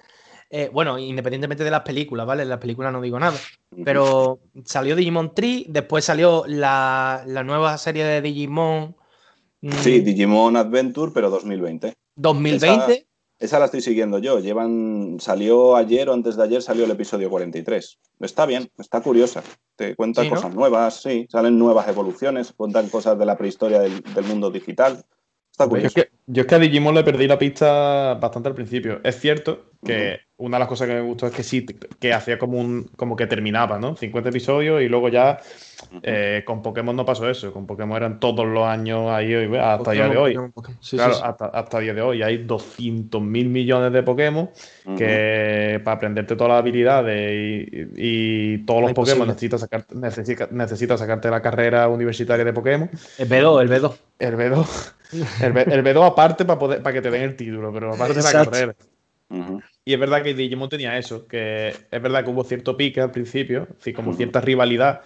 [0.49, 2.43] eh, bueno, independientemente de las películas, ¿vale?
[2.43, 3.37] En las películas no digo nada.
[3.83, 8.95] Pero salió Digimon Tree, después salió la, la nueva serie de Digimon
[9.59, 11.93] mm, Sí, Digimon Adventure, pero 2020.
[12.15, 12.93] 2020.
[12.93, 13.05] Esa
[13.59, 14.39] la estoy siguiendo yo.
[14.39, 17.99] Llevan, salió ayer o antes de ayer salió el episodio 43.
[18.19, 19.43] Está bien, está curiosa.
[19.75, 20.35] Te cuenta Sí, ¿no?
[20.35, 21.27] cosas nuevas, sí.
[21.29, 25.03] Salen nuevas evoluciones, cuentan cosas de la prehistoria del, del mundo digital.
[25.51, 25.95] Está Yo es, curioso.
[25.95, 29.01] que, yo es que a Digimon le perdí la pista bastante al principio.
[29.03, 32.37] Es cierto que una de las cosas que me gustó es que sí, que hacía
[32.37, 33.95] como un como que terminaba, ¿no?
[33.95, 35.39] 50 episodios y luego ya
[36.03, 37.51] eh, con Pokémon no pasó eso.
[37.53, 40.31] Con Pokémon eran todos los años ahí hasta el día de hoy.
[40.33, 40.77] Pokémon, Pokémon.
[40.81, 41.25] Sí, claro, sí, sí.
[41.27, 44.49] Hasta, hasta el día de hoy hay 200 mil millones de Pokémon
[44.97, 50.99] que para aprenderte todas las habilidades y, y todos los Pokémon necesitas, sacar, necesita- necesitas
[50.99, 52.89] sacarte la carrera universitaria de Pokémon.
[53.17, 53.95] El B2, el B2.
[54.19, 54.93] El B2,
[55.41, 58.13] el, B, el B2 aparte para poder para que te den el título, pero aparte
[58.13, 58.75] de la carrera.
[59.29, 59.61] Ujú.
[59.83, 63.11] Y es verdad que Digimon tenía eso, que es verdad que hubo cierto pique al
[63.11, 65.01] principio, sí, como cierta rivalidad,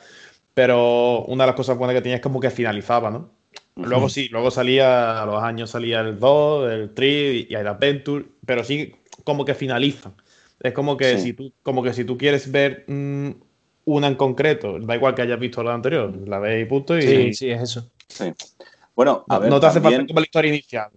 [0.53, 3.31] pero una de las cosas buenas que tenía es como que finalizaba, ¿no?
[3.77, 8.25] Luego sí, luego salía, a los años salía el 2, el 3 y el Adventure,
[8.45, 10.13] pero sí como que finalizan.
[10.61, 11.23] Es como que, Sí.
[11.23, 13.31] si, tú, como que si tú quieres ver mm,
[13.85, 17.01] una en concreto, da igual que hayas visto la anterior, la ves y punto, y
[17.01, 17.91] Sí, sí, es eso.
[18.07, 18.31] Sí.
[18.95, 20.89] Bueno, a no, ver, no te hace también- falta como la historia inicial.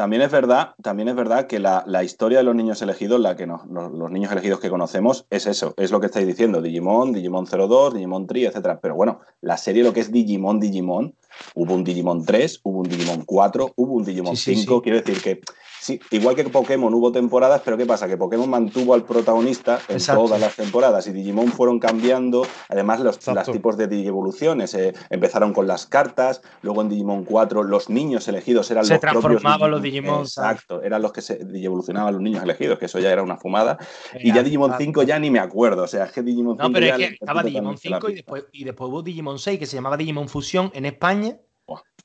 [0.00, 3.36] También es verdad, también es verdad que la, la historia de los niños elegidos, la
[3.36, 6.62] que nos- los, los niños elegidos que conocemos, es eso, es lo que estáis diciendo,
[6.62, 8.80] Digimon, Digimon 02, Digimon 3, etcétera.
[8.80, 11.14] Pero bueno, la serie lo que es Digimon, Digimon,
[11.54, 14.80] hubo un Digimon 3, hubo un Digimon 4, hubo un Digimon Sí, sí, 5, sí.
[14.84, 15.40] quiero decir que
[15.80, 18.06] sí, igual que Pokémon hubo temporadas, pero ¿qué pasa?
[18.06, 20.22] Que Pokémon mantuvo al protagonista en Exacto.
[20.24, 23.40] todas las temporadas y Digimon fueron cambiando, además los, Exacto.
[23.40, 28.28] los tipos de digievoluciones, eh, empezaron con las cartas, luego en Digimon 4 los niños
[28.28, 32.42] elegidos eran Se los transformaban los Digimon, Exacto, eran los que se evolucionaban los niños
[32.42, 33.78] elegidos, que eso ya era una fumada.
[34.18, 34.78] y ya Digimon va.
[34.78, 37.08] 5 ya ni me acuerdo, o sea, es que Digimon 5 No, pero ya es
[37.08, 39.76] que estaba Digimon totalmente la 5 y después, y después hubo Digimon 6 que se
[39.76, 41.38] llamaba Digimon Fusión en España,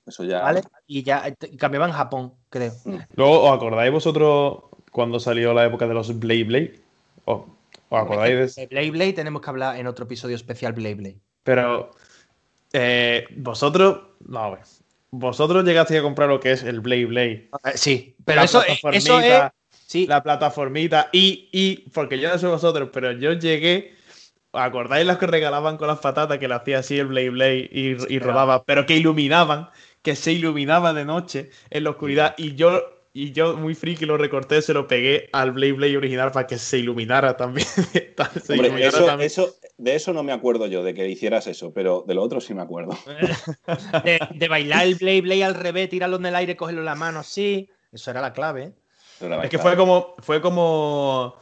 [0.06, 0.42] Eso ya...
[0.42, 0.62] ¿vale?
[0.88, 2.74] Y ya eh, y cambiaba en Japón, creo.
[3.16, 4.60] Luego, ¿os acordáis vosotros
[4.92, 6.80] cuando salió la época de los Blade Blade?
[7.26, 7.42] ¿Os,
[7.90, 11.20] os acordáis de De Blade Blade tenemos que hablar en otro episodio especial Blade Blade.
[11.44, 11.92] Pero
[12.74, 14.60] eh, vosotros, no, a ver,
[15.12, 17.50] vosotros llegasteis a comprar lo que es el Blade Blade.
[17.64, 19.26] Eh, sí, pero la eso, es- eso es.
[19.26, 19.54] plataformita,
[19.88, 23.95] Sí, La plataformita y, y, porque yo no sé vosotros, pero yo llegué, ¿os
[24.58, 27.96] acordáis los que regalaban con las patatas que le hacía así el Blade Blade y,
[28.14, 29.70] y rodaba, pero que iluminaban,
[30.02, 32.92] que se iluminaba de noche en la oscuridad y yo...
[33.18, 36.58] Y yo, muy friki, lo recorté, se lo pegué al Blade Blade original para que
[36.58, 37.66] se iluminara también.
[38.44, 39.28] se Hombre, iluminara eso, también.
[39.28, 42.42] eso, de eso no me acuerdo yo, de que hicieras eso, pero de lo otro
[42.42, 42.98] sí me acuerdo.
[44.04, 46.96] de, de bailar el Blade Blade al revés, tirarlo en el aire, cogerlo en la
[46.96, 47.70] mano así.
[47.90, 48.74] Eso era la clave, ¿eh?
[49.44, 51.36] Es que fue como, fue como,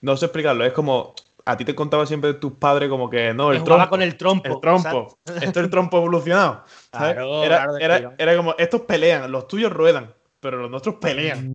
[0.00, 1.14] no sé explicarlo, es como,
[1.50, 4.16] a ti te contaba siempre tus padres como que, no, Que el trompo, con el
[4.16, 4.48] trompo.
[4.48, 6.64] el trompo, esto es el trompo evolucionado.
[6.92, 7.14] ¿sabes?
[7.14, 11.52] Claro, era, claro, era- era como, estos pelean, los tuyos ruedan, pero los nuestros pelean.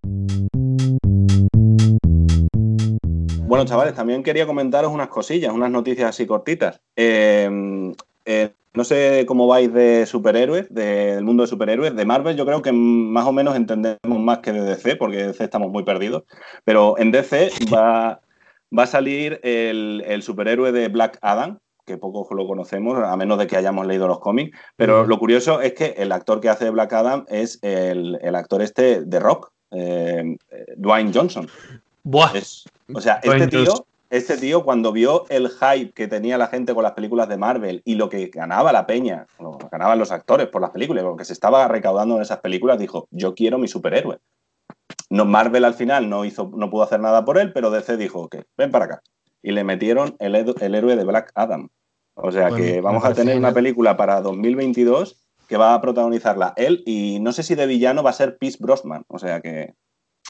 [3.48, 6.82] Bueno, chavales, también quería comentaros unas cosillas, unas noticias así cortitas.
[6.96, 7.46] Eh,
[8.26, 11.96] en no sé cómo vais de superhéroes, del mundo de superhéroes.
[11.96, 15.28] De Marvel yo creo que más o menos entendemos más que de DC, porque de
[15.28, 16.24] DC estamos muy perdidos.
[16.66, 18.20] Pero en DC va,
[18.78, 23.38] va a salir el, el superhéroe de Black Adam, que poco lo conocemos, a menos
[23.38, 24.58] de que hayamos leído los cómics.
[24.76, 28.62] Pero lo curioso es que el actor que hace Black Adam es el, el actor
[28.62, 30.36] este de Rock, eh,
[30.78, 31.48] Dwayne Johnson.
[32.04, 32.32] Buah.
[32.36, 36.74] Es- o sea, este tío, este tío, cuando vio el hype que tenía la gente
[36.74, 40.12] con las películas de Marvel y lo que ganaba la peña, lo que ganaban los
[40.12, 43.58] actores por las películas, lo que se estaba recaudando en esas películas, dijo: Yo quiero
[43.58, 44.18] mi superhéroe.
[45.10, 48.22] No, Marvel al final no, hizo, no pudo hacer nada por él, pero DC dijo:
[48.22, 49.02] Ok, ven para acá.
[49.44, 51.70] Y le metieron el, el héroe de Black Adam.
[52.16, 56.82] O sea que vamos a tener una película para 2022 que va a protagonizarla él
[56.88, 59.04] y no sé si de villano va a ser Pierce Brosnan.
[59.08, 59.76] O sea que.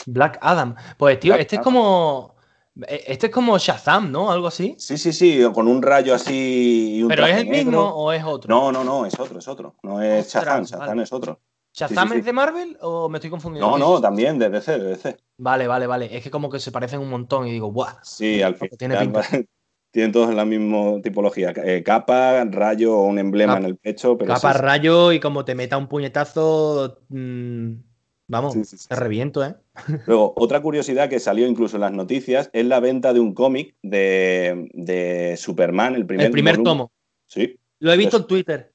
[0.08, 0.76] Black Adam.
[0.98, 2.36] Pues, tío, Black este es como.
[2.88, 4.30] eh, Este es como Shazam, ¿no?
[4.32, 4.76] Algo así.
[4.78, 8.24] Sí, sí, sí, con un rayo así y un ¿Pero es el mismo o es
[8.26, 8.54] otro?
[8.54, 9.76] No, no, no, es otro, es otro.
[9.84, 11.04] No es Ostras, Shazam, Shazam vale.
[11.04, 11.40] es otro.
[11.76, 12.20] ¿Shazam sí, sí.
[12.20, 13.70] es de Marvel o me estoy confundiendo?
[13.70, 15.18] No, no, también de DC, de DC.
[15.38, 16.16] Vale, vale, vale.
[16.16, 17.96] Es que como que se parecen un montón y digo, ¡buah!
[18.02, 19.22] Sí, al final tiene pinta.
[19.92, 21.54] tienen todos la misma tipología.
[21.58, 25.54] Eh, capa, rayo o un emblema en el pecho, pero Capa rayo y como te
[25.54, 27.02] meta un puñetazo.
[27.10, 27.72] mm,
[28.30, 28.56] vamos,
[28.88, 29.56] te reviento, ¿eh?
[30.08, 33.76] Luego, otra curiosidad que salió incluso en las noticias es la venta de un cómic
[33.82, 36.78] de, de Superman, el primer, el primer volumen.
[36.78, 36.92] tomo.
[37.28, 37.60] Sí.
[37.80, 38.74] Lo he visto en Twitter.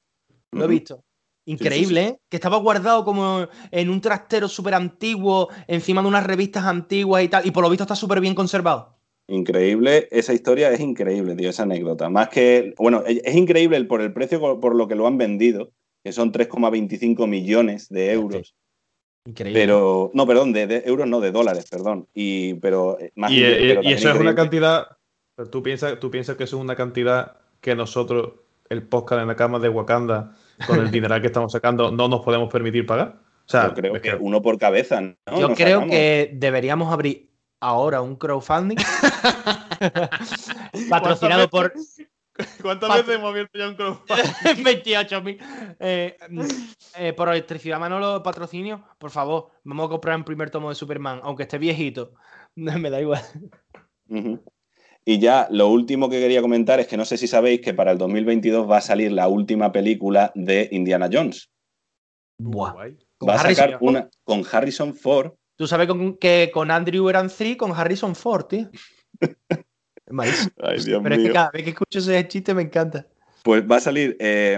[0.51, 1.03] Lo he visto.
[1.51, 2.19] Increíble, ¿eh?
[2.29, 7.27] Que estaba guardado como en un trastero súper antiguo, encima de unas revistas antiguas y
[7.27, 7.45] tal.
[7.45, 8.97] Y por lo visto está súper bien conservado.
[9.27, 12.09] Increíble, esa historia es increíble, tío, esa anécdota.
[12.09, 15.71] Más que, bueno, es increíble por el precio por lo que lo han vendido,
[16.03, 18.55] que son 3,25 millones de euros.
[19.25, 19.59] Increíble.
[19.59, 22.07] Pero, no, perdón, de, de euros no, de dólares, perdón.
[22.13, 24.97] Y, pero, eh, más Y, eh, pero y eso es una cantidad.
[25.51, 28.33] ¿Tú piensas, tú piensas que eso es una cantidad que nosotros,
[28.69, 30.35] el podcast en la cama de Wakanda,
[30.67, 33.19] con el dineral que estamos sacando, no nos podemos permitir pagar?
[33.45, 35.15] O sea, Yo creo es que que- uno por cabeza, ¿no?
[35.39, 35.89] Yo Nos creo sacamos.
[35.95, 38.77] que deberíamos abrir ahora un crowdfunding
[40.89, 41.73] patrocinado por
[42.61, 44.15] ¿Cuántas Pat- veces hemos abierto ya un crowdfunding?
[44.65, 45.75] 28.000.
[45.79, 46.17] Eh,
[46.97, 51.19] eh, por electricidad Manolo, patrocinio, por favor, vamos a comprar un primer tomo de Superman,
[51.23, 52.13] aunque esté viejito.
[52.55, 53.21] Me da igual.
[54.09, 54.43] Ujú.
[55.05, 57.91] Y ya lo último que quería comentar es que no sé si sabéis que para
[57.91, 61.49] el 2022 va a salir la última película de Indiana Jones.
[62.39, 62.73] Buah.
[63.27, 65.33] Va a Harrison sacar una con Harrison Ford.
[65.55, 68.69] Tú sabes con- que con Andrew eran 3 con Harrison Ford, tío.
[70.17, 71.33] Ay, Dios Pero es que mío.
[71.33, 73.07] cada vez que escucho ese chiste me encanta.
[73.43, 74.57] Pues va a salir eh,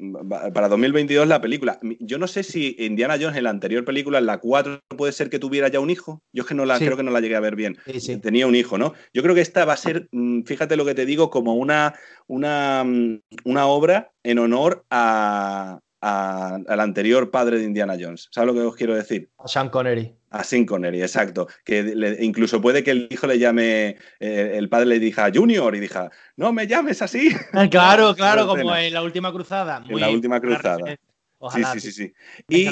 [0.00, 1.78] va- para 2022 la película.
[2.00, 5.30] Yo no sé si Indiana Jones en la anterior película, en la 4, puede ser
[5.30, 6.22] que tuviera ya un hijo.
[6.32, 6.84] Yo es que no la, Sí.
[6.86, 7.76] creo que no la llegué a ver bien.
[7.86, 8.16] Sí, sí.
[8.20, 8.94] Tenía un hijo, ¿no?
[9.14, 11.94] Yo creo que esta va a ser, mm, fíjate lo que te digo, como una,
[12.26, 18.28] una, mm, una obra en honor a, a- al anterior padre de Indiana Jones.
[18.30, 19.30] ¿Sabes lo que os quiero decir?
[19.46, 20.14] Sean Connery.
[20.30, 21.46] A Sean Connery, exacto.
[21.64, 25.74] Que le- incluso puede que el hijo le llame, eh, el padre le diga Junior
[25.74, 27.30] y diga, no me llames así.
[27.70, 29.82] Claro, claro, Esa como en la última cruzada.
[29.88, 30.96] En la última cruzada.
[31.38, 31.70] Ojalá.
[31.72, 32.14] sí, sí, sí, sí.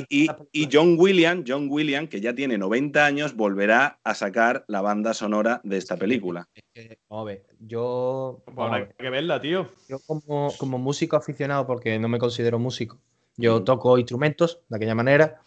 [0.09, 4.65] Y, y- y John Williams, John Williams, que ya tiene 90 años, volverá a sacar
[4.69, 6.49] la banda sonora de esta película.
[6.55, 9.69] Es que, vamos a ver, yo, Pues a habrá que verla, tío.
[9.87, 12.99] yo como, como músico aficionado, porque no me considero músico,
[13.37, 15.41] yo toco instrumentos de aquella manera,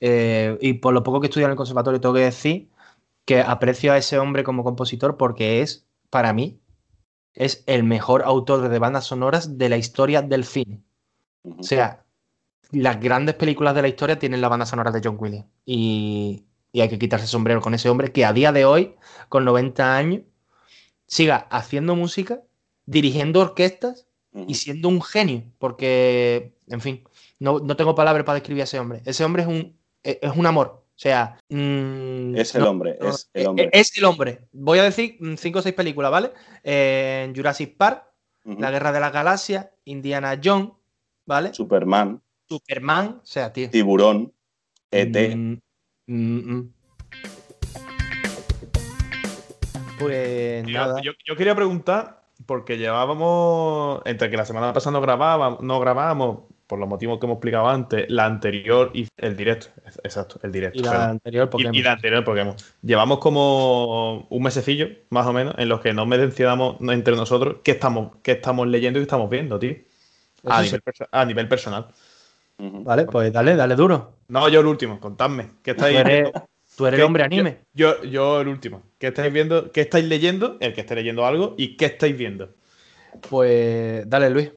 [0.00, 2.70] eh, y por lo poco que estudié en el conservatorio, tengo que decir
[3.24, 6.60] que aprecio a ese hombre como compositor porque es, para mí,
[7.34, 10.82] es el mejor autor de bandas sonoras de la historia del cine.
[11.44, 12.04] O sea,
[12.70, 15.46] las grandes películas de la historia tienen la banda sonora de John Williams.
[15.64, 18.96] Y, y hay que quitarse el sombrero con ese hombre que a día de hoy,
[19.28, 20.22] con 90 años,
[21.06, 22.42] siga haciendo música,
[22.86, 24.07] dirigiendo orquestas
[24.46, 25.42] Y siendo un genio.
[25.58, 27.04] Porque, en fin,
[27.38, 29.02] no, no tengo palabras para describir a ese hombre.
[29.04, 30.84] Ese hombre es un, es es un amor.
[30.84, 33.70] O sea, mm, Es el no- hombre, no, es el eh, hombre.
[33.72, 34.48] Es el hombre.
[34.52, 36.32] Voy a decir mm, cinco o seis películas, ¿vale?
[36.64, 38.04] Eh, Jurassic Park.
[38.44, 40.70] La Guerra de las Galaxias, Indiana Jones,
[41.26, 41.52] ¿vale?
[41.52, 43.68] Superman, Superman, o sea, tío.
[43.68, 44.32] Tiburón,
[44.90, 45.36] E ET.
[45.36, 45.58] Mm,
[46.06, 46.72] mm, mm.
[49.98, 51.00] Pues Tío, nada.
[51.02, 56.40] Yo, yo quería preguntar, porque llevábamos, entre que la semana pasada no grabábamos, no grabábamos,
[56.66, 59.68] por los motivos que hemos explicado antes, la anterior y el directo.
[60.04, 60.78] Exacto, el directo.
[60.78, 61.10] Y la perdón.
[61.10, 61.74] anterior, Y- Pokémon.
[61.74, 62.56] y la anterior Pokémon.
[62.82, 67.70] Llevamos como un mesecillo, más o menos, en los que no mencionamos entre nosotros qué
[67.70, 69.76] estamos, qué estamos leyendo y qué estamos viendo, tío.
[70.44, 71.86] A, nivel, perso- a nivel personal.
[72.58, 74.18] Vale, pues dale, dale duro.
[74.28, 75.44] No, yo el último, contadme.
[75.62, 76.48] ¿Qué Tú estáis eres, viendo?
[76.78, 77.58] Tú eres ¿Qué- el hombre anime.
[77.74, 78.84] Yo, yo el último.
[78.98, 79.72] ¿Qué estáis viendo?
[79.72, 80.56] ¿Qué estáis leyendo?
[80.60, 81.56] El que esté leyendo algo.
[81.58, 82.54] ¿Y qué estáis viendo?
[83.28, 84.52] Pues dale, Luis.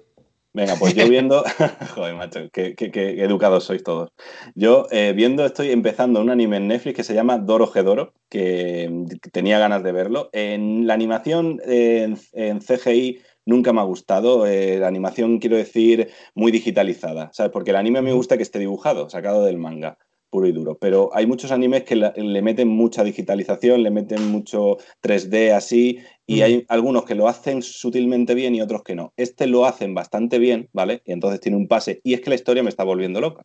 [0.54, 1.44] Venga, pues yo viendo.
[1.96, 4.10] Joder, macho, qué, qué- qué educados sois todos.
[4.54, 8.88] Yo eh, viendo, estoy empezando un anime en Netflix que se llama Doro Gedoro, que
[8.92, 10.30] mm, tenía ganas de verlo.
[10.32, 14.46] En la animación eh, en, en CGI nunca me ha gustado.
[14.46, 17.52] eh, la animación, quiero decir, muy digitalizada, ¿sabes?
[17.52, 19.98] Porque el anime me gusta que esté dibujado, sacado del manga.
[20.32, 20.78] Puro y duro.
[20.80, 26.00] Pero hay muchos animes que la- le meten mucha digitalización, le meten mucho 3D así,
[26.26, 26.44] y Mm.
[26.44, 29.12] hay algunos que lo hacen sutilmente bien y otros que no.
[29.18, 31.02] Este lo hacen bastante bien, ¿vale?
[31.06, 32.00] Y entonces tiene un pase.
[32.06, 33.44] Y es que la historia me está volviendo loca.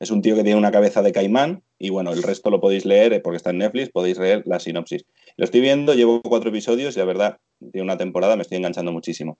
[0.00, 2.84] Es un tío que tiene una cabeza de caimán y bueno, el resto lo podéis
[2.84, 5.04] leer eh, porque está en Netflix, podéis leer la sinopsis.
[5.36, 8.90] Lo estoy viendo, llevo cuatro episodios y la verdad, de una temporada me estoy enganchando
[8.90, 9.38] muchísimo.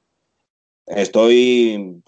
[0.87, 2.02] Estoy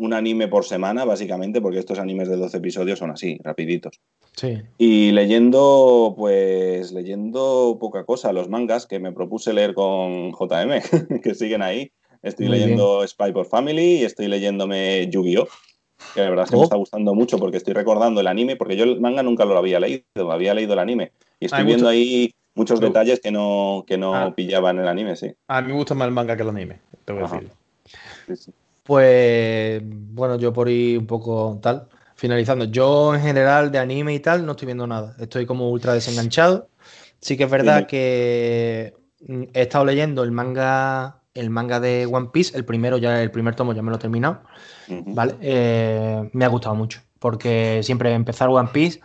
[0.00, 4.00] un anime por semana, básicamente, porque estos animes de 12 episodios son así, rapiditos.
[4.34, 4.58] Sí.
[4.78, 10.80] Y leyendo, pues, leyendo poca cosa, los mangas que me propuse leer con JM,
[11.22, 11.92] que siguen ahí.
[12.22, 15.48] Estoy Muy leyendo Spy por Family y estoy leyéndome Yu-Gi-Oh!
[16.14, 16.60] Que la verdad es que Oh.
[16.60, 19.56] me está gustando mucho porque estoy recordando el anime, porque yo el manga nunca lo
[19.58, 21.12] había leído, había leído el anime.
[21.38, 24.34] Y estoy Hay viendo mucho- ahí muchos detalles que no, que no Ah.
[24.34, 25.30] pillaba en el anime, sí.
[25.48, 27.34] A mí me gusta más el manga que el anime, tengo que Ajá.
[27.36, 27.54] decirlo.
[28.28, 28.52] Sí, sí.
[28.84, 32.64] Pues bueno, yo por ir un poco tal, finalizando.
[32.64, 35.14] Yo en general de anime y tal no estoy viendo nada.
[35.18, 36.68] Estoy como ultra desenganchado.
[37.20, 37.86] Sí que es verdad Sí.
[37.86, 38.94] que
[39.26, 43.30] mm, he estado leyendo el manga, el manga de One Piece, el primero ya, el
[43.30, 44.40] primer tomo ya me lo he terminado.
[44.88, 45.36] ¿vale?
[45.40, 49.00] Eh, me ha gustado mucho, porque siempre empezar One Piece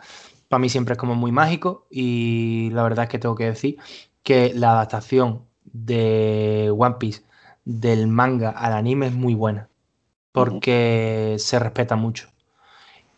[0.49, 3.77] para mí siempre es como muy mágico y la verdad es que tengo que decir
[4.23, 7.23] que la adaptación de One Piece
[7.65, 9.69] del manga al anime es muy buena,
[10.33, 12.29] porque se respeta mucho.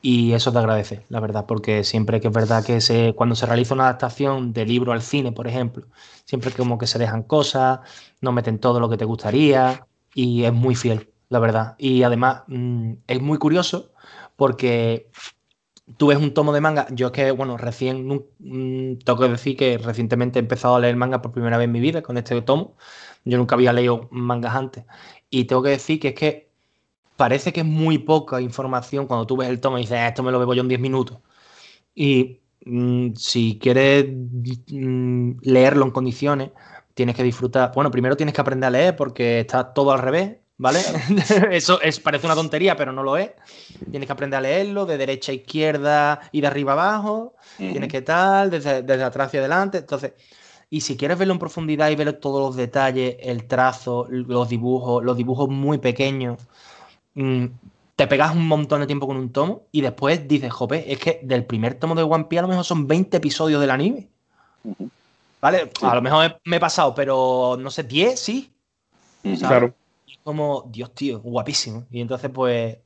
[0.02, 3.46] Y eso te agradece, la verdad, porque siempre que es verdad que se, cuando se
[3.48, 5.88] realiza una adaptación de libro al cine, por ejemplo,
[6.26, 7.80] siempre como que se dejan cosas,
[8.22, 11.76] no meten todo lo que te gustaría y es muy fiel, la verdad.
[11.80, 13.92] Y además mm, es muy curioso
[14.36, 15.10] porque
[15.98, 19.30] tú ves un tomo de manga, yo es que, bueno, recién, nu- mm, tengo que
[19.30, 22.18] decir que recientemente he empezado a leer manga por primera vez en mi vida con
[22.18, 22.76] este tomo,
[23.26, 24.86] yo nunca había leído mangas antes
[25.30, 26.50] y tengo que decir que es que
[27.18, 30.24] parece que es muy poca información cuando tú ves el tomo y dices, "Ah, esto
[30.24, 31.20] me lo bebo yo en 10 minutos.
[31.96, 36.52] Y mm, si quieres mm, leerlo en condiciones,
[36.94, 37.72] tienes que disfrutar.
[37.76, 40.80] Bueno, primero tienes que aprender a leer porque está todo al revés, ¿vale?
[41.52, 43.32] Eso es, parece una tontería, pero no lo es.
[43.90, 47.36] Tienes que aprender a leerlo de derecha a izquierda y de arriba a abajo.
[47.58, 49.80] Tienes que tal, desde, desde atrás hacia adelante.
[49.80, 50.14] Entonces,
[50.70, 55.04] y si quieres verlo en profundidad y ver todos los detalles, el trazo, los dibujos,
[55.04, 56.40] los dibujos muy pequeños,
[57.16, 57.46] mm,
[57.96, 61.20] te pegas un montón de tiempo con un tomo y después dices, jope, es que
[61.24, 64.08] del primer tomo de One Piece a lo mejor son 20 episodios del anime.
[65.42, 65.72] ¿Vale?
[65.80, 65.86] Sí.
[65.86, 68.54] A lo mejor me, he pasado, pero no sé, 10, sí.
[69.40, 69.74] Claro.
[70.06, 71.86] Y es como, Dios, tío, guapísimo.
[71.90, 72.78] Y entonces, pues,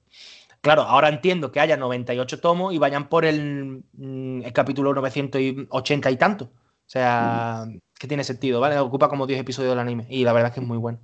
[0.62, 6.12] claro, ahora entiendo que haya 98 tomos y vayan por el, mm, el capítulo 980
[6.12, 6.52] y tanto.
[6.92, 8.78] O sea, que tiene sentido, ¿vale?
[8.78, 11.00] Ocupa como 10 episodios del anime y la verdad es que es muy bueno.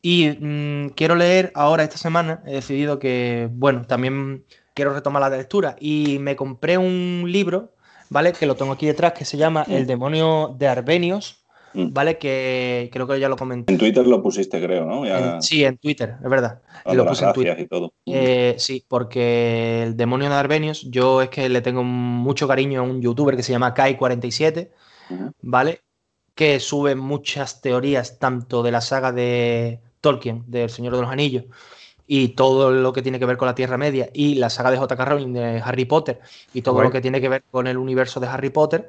[0.00, 5.28] Y mm, quiero leer ahora esta semana, he decidido que, bueno, también quiero retomar la
[5.36, 7.74] lectura y me compré un libro,
[8.08, 8.32] ¿vale?
[8.32, 11.92] Que lo tengo aquí detrás, que se llama El demonio de Arbenios, Mm.
[11.92, 12.16] ¿vale?
[12.16, 13.70] Que creo que ya lo comenté.
[13.74, 15.04] En Twitter lo pusiste, creo, ¿no?
[15.04, 16.62] Ya, En- sí, en Twitter, es verdad.
[16.86, 17.60] Y dando lo las puse en Twitter.
[17.60, 17.92] y todo.
[18.06, 22.84] Eh, sí, porque el demonio de Arbenios, yo es que le tengo mucho cariño a
[22.84, 24.70] un youtuber que se llama Kai47,
[25.42, 25.82] ¿vale?
[26.34, 31.44] Que sube muchas teorías tanto de la saga de Tolkien, del Señor de los Anillos,
[32.06, 34.78] y todo lo que tiene que ver con la Tierra Media, y la saga de
[34.78, 35.04] J.K.
[35.04, 36.20] Rowling de Harry Potter,
[36.52, 38.88] y todo lo que tiene que ver con el universo de Harry Potter.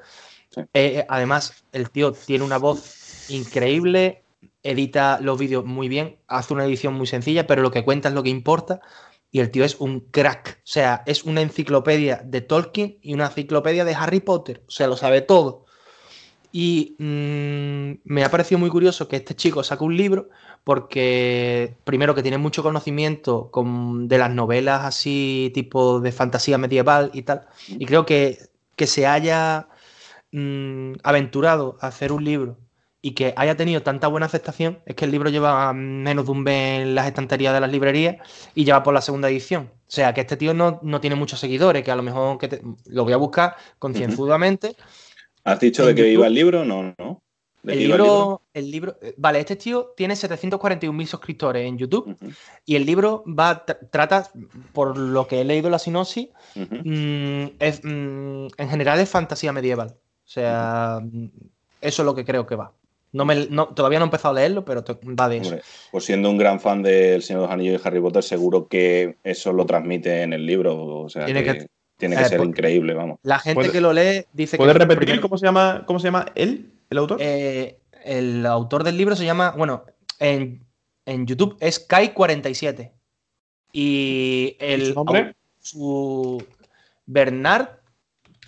[0.50, 0.62] Sí.
[0.74, 4.24] Eh, además, el tío tiene una voz increíble,
[4.64, 8.16] edita los vídeos muy bien, hace una edición muy sencilla, pero lo que cuenta es
[8.16, 8.82] lo que importa.
[9.32, 10.58] Y el tío es un crack.
[10.58, 14.64] O sea, es una enciclopedia de Tolkien y una enciclopedia de Harry Potter.
[14.68, 15.66] O sea, lo sabe todo.
[16.52, 20.30] Y mm, me ha parecido muy curioso que este chico saque un libro
[20.64, 27.12] porque, primero, que tiene mucho conocimiento con- de las novelas así, tipo de fantasía medieval
[27.14, 27.48] y tal.
[27.68, 28.40] Y creo que,
[28.76, 29.68] que se haya
[30.32, 32.58] mm, aventurado a hacer un libro
[33.02, 36.44] y que haya tenido tanta buena aceptación, es que el libro lleva menos de un
[36.44, 38.18] mes en las estanterías de las librerías
[38.56, 39.72] y ya va por la segunda edición.
[39.88, 42.48] O sea, que este tío no, no tiene muchos seguidores, que a lo mejor que
[42.50, 44.76] te- lo voy a buscar concienzudamente.
[45.44, 46.66] ¿Has dicho de qué iba el libro?
[46.66, 47.22] No, no.
[47.62, 52.16] ¿De El libro, el libro, eh, vale, este tío tiene 741.000 suscriptores en YouTube
[52.66, 54.32] y el libro va tra- trata,
[54.72, 59.90] por lo que he leído la sinopsis, mm, es, mm, en general es fantasía medieval.
[59.90, 61.26] O sea, mm,
[61.82, 62.72] eso es lo que creo que va.
[63.12, 64.84] No me, no, todavía no he empezado a leerlo, pero
[65.20, 65.50] va de eso.
[65.50, 68.68] Hombre, pues siendo un gran fan del Señor de los Anillos y Harry Potter, seguro
[68.68, 70.78] que eso lo transmite en el libro.
[71.02, 71.68] O sea, Tiene que, que-
[72.00, 73.20] tiene que eh, ser pues- increíble, vamos.
[73.24, 76.00] La gente ¿Puede- que lo lee dice ¿Puedes que repetir primero- cómo se llama, cómo
[76.00, 77.18] se llama él, el autor?
[77.22, 79.84] Eh, el autor del libro se llama, bueno,
[80.20, 80.66] en,
[81.06, 82.92] en YouTube es Kai47.
[83.74, 85.36] Y el ¿Su nombre?
[85.60, 86.44] su
[87.06, 87.68] Bernard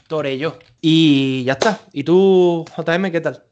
[0.07, 0.57] Torelló.
[0.81, 1.79] Y ya está.
[1.93, 3.43] ¿Y tú, JM, qué tal?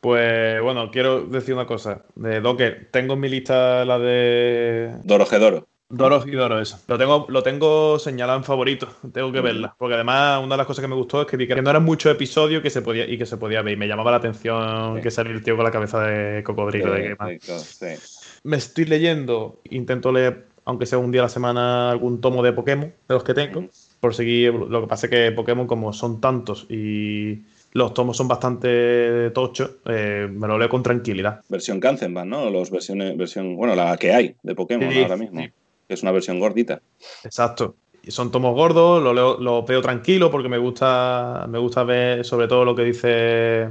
[0.00, 2.04] Pues bueno, quiero decir una cosa.
[2.14, 5.66] De Docker, tengo en mi lista la de Dorogedoro.
[5.88, 6.80] Doros y Doro, eso.
[6.88, 8.88] Lo tengo, lo tengo señalado en favorito.
[9.12, 9.74] Tengo que verla.
[9.78, 11.84] Porque además, una de las cosas que me gustó es que vi que no eran
[11.84, 13.74] muchos episodios que se podía, y que se podía ver.
[13.74, 15.02] Y me llamaba la atención Sí.
[15.02, 16.92] que saliera el tío con la cabeza de cocodrilo.
[16.92, 18.38] de Sí, sí.
[18.42, 22.52] Me estoy leyendo, intento leer, aunque sea un día a la semana, algún tomo de
[22.52, 23.66] Pokémon, de los que tengo.
[24.00, 24.52] Por seguir.
[24.54, 29.70] Lo que pasa es que Pokémon, como son tantos y los tomos son bastante tochos,
[29.84, 31.42] eh, me lo leo con tranquilidad.
[31.48, 32.50] Versión Kanzenban, ¿no?
[32.50, 35.42] Los versiones, versión, bueno, la que hay de Pokémon ahora mismo.
[35.86, 36.80] Que es una versión gordita.
[37.24, 37.76] Exacto.
[38.02, 42.24] Y son tomos gordos, lo, leo, lo veo tranquilo porque me gusta, me gusta ver
[42.24, 43.68] sobre todo lo que dice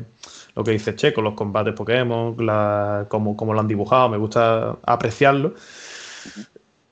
[0.56, 4.78] lo que dice Checo, los combates Pokémon, la, cómo, cómo lo han dibujado, me gusta
[4.84, 5.54] apreciarlo.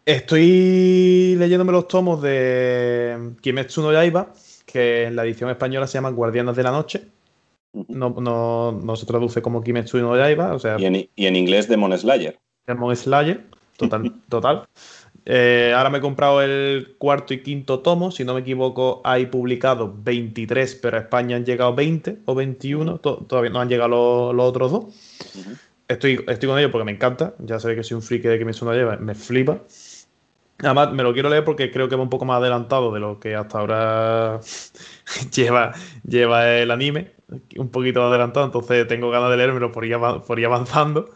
[0.06, 4.34] Estoy leyéndome los tomos de Kimetsu no Yaiba,
[4.66, 7.08] que en la edición española se llaman Guardianes de la Noche.
[7.72, 7.86] Ujú.
[7.94, 11.36] No, no, no se traduce como Kimetsu no Yaiba, o sea, Y en, y en
[11.38, 12.38] inglés Demon Slayer.
[12.68, 13.46] Demon Slayer,
[13.78, 14.14] total.
[14.30, 14.68] total.
[15.26, 18.12] Eh, ahora me he comprado el cuarto y quinto tomo.
[18.12, 23.00] Si no me equivoco, hay publicado 23, pero a España han llegado 20 o 21.
[23.00, 24.86] to- todavía no han llegado los, los otros dos.
[25.88, 27.36] Estoy, estoy con ellos porque me encanta.
[27.40, 29.62] Ya sabéis que soy un friki de que me suena lleva, me flipa.
[30.60, 33.20] Además, me lo quiero leer porque creo que va un poco más adelantado de lo
[33.20, 34.40] que hasta ahora
[35.36, 35.74] lleva,
[36.08, 37.12] lleva el anime.
[37.58, 39.98] Un poquito adelantado, entonces tengo ganas de leérmelo por ir,
[40.28, 41.10] por ir avanzando.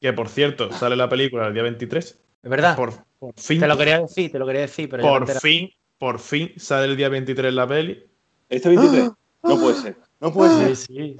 [0.00, 2.18] Que por cierto, sale la película el día 23.
[2.46, 2.76] Es verdad.
[2.76, 5.68] Por, por fin, te lo quería decir, te lo quería decir, pero por fin,
[5.98, 8.04] por fin sale el día 23 la peli.
[8.48, 9.10] ¿Este 23?
[9.42, 9.96] No puede ser.
[10.20, 10.76] No puede ser.
[10.76, 11.16] Sí, sí.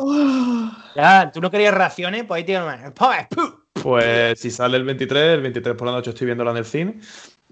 [0.95, 2.93] Ya, tú no querías reacciones, pues ahí tienes.
[2.93, 3.51] ¡Pum!
[3.72, 7.01] Pues si sale el 23, el 23 por la noche estoy viéndola en el cine.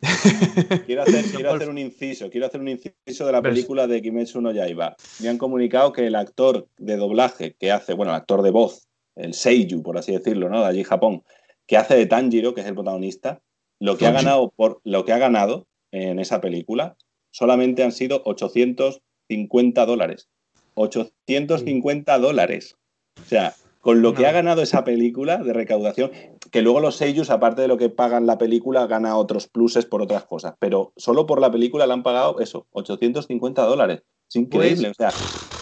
[0.87, 4.41] Quiero hacer, quiero hacer un inciso, quiero hacer un inciso de la película de Kimetsu
[4.41, 4.95] no Yaiba.
[5.20, 8.87] Me han comunicado que el actor de doblaje que hace, bueno, el actor de voz,
[9.16, 10.61] el Seiyu, por así decirlo, ¿no?
[10.61, 11.25] De allí Japón,
[11.66, 13.41] que hace de Tanjiro, que es el protagonista,
[13.81, 16.97] lo que ha ganado por lo que ha ganado en esa película
[17.31, 20.29] solamente han sido 850 dólares.
[20.75, 22.77] 850 dólares.
[23.20, 24.29] O sea, con lo que No.
[24.29, 26.11] ha ganado esa película de recaudación,
[26.51, 30.01] que luego los sellos, aparte de lo que pagan la película, gana otros pluses por
[30.03, 30.55] otras cosas.
[30.59, 34.03] Pero solo por la película le han pagado eso, 850 dólares.
[34.35, 34.89] Es increíble.
[34.89, 35.11] o sea,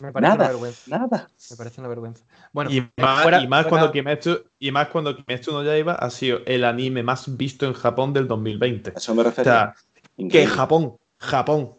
[0.01, 0.35] Me parece Nada.
[0.45, 0.81] una vergüenza.
[0.99, 1.29] nada.
[1.51, 2.25] Me parece una vergüenza.
[2.53, 5.93] Bueno, y, más, fuera- y, más fuera- cuando Kimetsu, y más cuando Kimetsu no Yaiba
[5.95, 8.91] ha sido el anime más visto en Japón del 2020.
[8.91, 9.51] A eso me O refiero.
[9.51, 9.75] sea,
[10.31, 10.47] que.
[10.47, 11.73] Japón, Japón,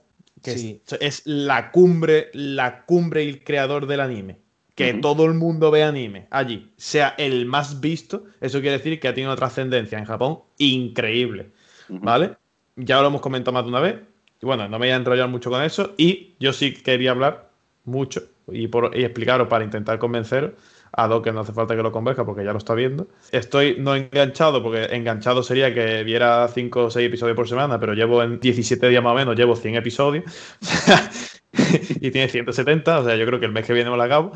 [0.43, 0.81] que Sí.
[0.87, 4.39] es, es la cumbre, la cumbre y el creador del anime.
[4.75, 9.07] Que todo el mundo ve anime allí, sea el más visto, eso quiere decir que
[9.07, 11.51] ha tenido una trascendencia en Japón increíble.
[11.89, 12.37] ¿Vale?
[12.75, 13.99] Ya lo hemos comentado más de una vez.
[14.43, 15.93] Y bueno, no me voy a enrollar mucho con eso.
[15.95, 17.49] Y yo sí quería hablar
[17.85, 20.51] mucho y, por, explicaros para intentar convenceros
[20.91, 23.07] a Doc que no hace falta que lo convenza porque ya lo está viendo.
[23.31, 27.93] Estoy no enganchado, porque enganchado sería que viera 5 o 6 episodios por semana, pero
[27.93, 30.25] llevo en 17 días más o menos, llevo 100 episodios.
[32.01, 34.33] y tiene 170, o sea, yo creo que el mes que viene me lo acabo.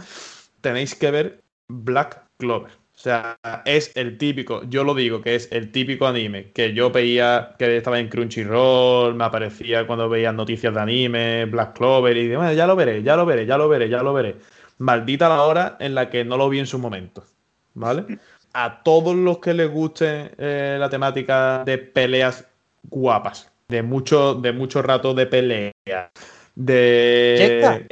[0.62, 2.72] Tenéis que ver Black Clover.
[3.08, 7.56] Sea, es el típico, yo lo digo, que es el típico anime que yo veía
[7.58, 12.52] que estaba en Crunchyroll, me aparecía cuando veía noticias de anime, Black Clover, y bueno,
[12.52, 14.36] ya lo veré, ya lo veré, ya lo veré, ya lo veré.
[14.80, 17.24] Maldita la hora en la que no lo vi en su momento,
[17.76, 18.20] ¿vale?
[18.52, 22.46] A todos los que les guste eh, la temática de peleas
[22.90, 25.72] guapas, de mucho, de mucho rato de pelea,
[26.56, 27.86] de...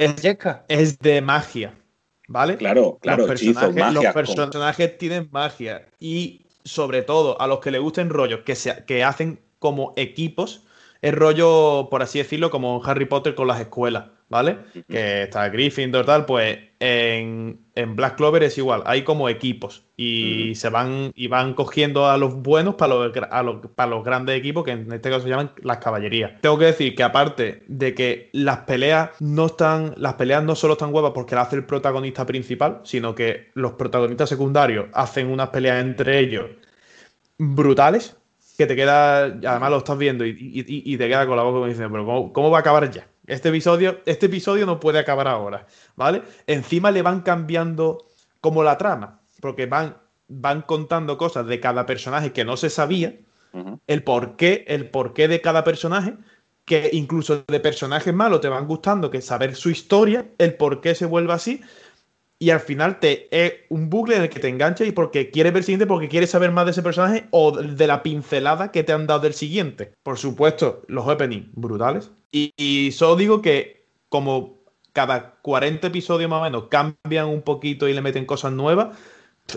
[0.68, 1.72] Es de magia,
[2.28, 2.56] ¿vale?
[2.56, 4.12] Claro, claro, los hechizos, personajes, magia.
[4.12, 5.86] los personajes tienen magia.
[6.00, 10.62] Y sobre todo, a los que les gusten rollos que, se, que hacen como equipos,
[11.02, 14.58] es rollo, por así decirlo, como Harry Potter con las escuelas, ¿vale?
[14.88, 20.52] Que está Gryffindor, tal, pues en, en Black Clover es igual, hay como equipos y
[20.56, 24.04] se van y van cogiendo a los buenos para los, gra- a los, para los
[24.04, 26.40] grandes equipos, que en este caso se llaman las caballerías.
[26.40, 30.74] Tengo que decir que aparte de que las peleas no están, las peleas no solo
[30.74, 35.48] están huevas porque las hace el protagonista principal, sino que los protagonistas secundarios hacen unas
[35.48, 36.46] peleas entre ellos
[37.38, 38.16] brutales
[38.56, 41.66] que te queda, además lo estás viendo y- y te queda con la boca como
[41.66, 43.06] diciendo, pero ¿cómo, cómo va a acabar ya?
[43.26, 45.66] Este episodio, este episodio no puede acabar ahora,
[45.96, 46.22] ¿vale?
[46.46, 48.06] Encima le van cambiando
[48.40, 49.96] como la trama, porque van,
[50.28, 53.14] van contando cosas de cada personaje que no se sabía,
[53.86, 56.14] el porqué, el porqué de cada personaje,
[56.66, 60.94] que incluso de personajes malos te van gustando, que saber su historia, el por qué
[60.94, 61.62] se vuelve así,
[62.38, 65.52] y al final te es un bucle en el que te engancha y porque quieres
[65.52, 68.82] ver el siguiente, porque quieres saber más de ese personaje o de la pincelada que
[68.82, 69.92] te han dado del siguiente.
[70.02, 72.10] Por supuesto, los openings brutales.
[72.30, 74.60] Y, y solo digo que como
[74.92, 78.96] cada 40 episodios más o menos cambian un poquito y le meten cosas nuevas,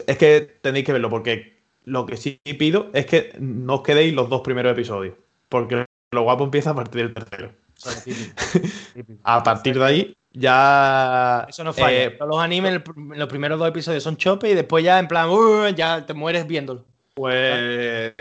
[0.06, 4.14] es que tenéis que verlo, porque lo que sí pido es que no os quedéis
[4.14, 5.16] los dos primeros episodios,
[5.50, 7.52] porque lo guapo empieza a partir del tercero.
[9.24, 11.46] A partir de ahí ya...
[11.50, 12.04] Eso no falla.
[12.04, 15.30] eh, Todos los animes, los primeros dos episodios son chope y después ya en plan,
[15.30, 16.86] "Uh", ya te mueres viéndolo.
[17.16, 18.14] Pues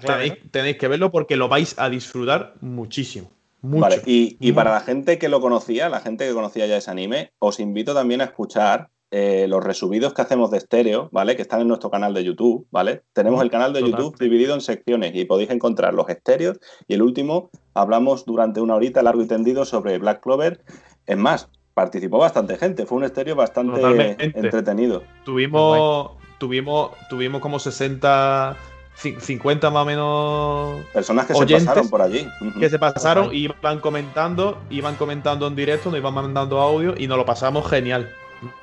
[0.00, 3.30] tenéis, tenéis que verlo porque lo vais a disfrutar muchísimo.
[3.60, 3.82] Mucho.
[3.82, 6.90] Vale, y, y para la gente que lo conocía, la gente que conocía ya ese
[6.90, 11.36] anime, os invito también a escuchar eh, los resubidos que hacemos de estéreo, ¿vale?
[11.36, 13.02] Que están en nuestro canal de YouTube, ¿vale?
[13.12, 14.00] Tenemos el canal de Total.
[14.00, 16.58] YouTube dividido en secciones y podéis encontrar los estéreos.
[16.88, 20.60] Y el último, hablamos durante una horita largo y tendido sobre Black Clover.
[21.06, 24.24] Es más, participó bastante gente, fue un estéreo bastante Totalmente.
[24.34, 25.02] entretenido.
[25.24, 28.56] Tuvimos, tuvimos, tuvimos como 60,
[29.02, 32.28] cin- 50 más o menos Personas que Oyentes se pasaron por allí.
[32.60, 37.06] Que se pasaron y iban comentando, iban comentando en directo, nos iban mandando audio y
[37.06, 38.10] nos lo pasamos genial.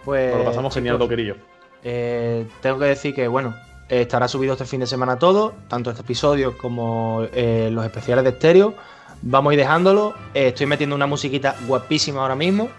[0.03, 1.35] Pues, Nos lo pasamos genial, chicos, Doquerillo.
[1.83, 3.55] eh, tengo que decir que, bueno,
[3.87, 8.31] estará subido este fin de semana todo, tanto este episodio como eh, los especiales de
[8.31, 8.73] estéreo.
[9.21, 10.13] Vamos a ir dejándolo.
[10.33, 12.69] Eh, estoy metiendo una musiquita guapísima ahora mismo.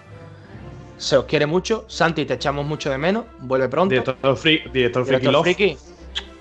[0.96, 1.84] Se os quiere mucho.
[1.88, 3.24] Santi, te echamos mucho de menos.
[3.40, 3.90] Vuelve pronto.
[3.90, 5.42] Director, free, director Director.
[5.42, 5.76] Friki,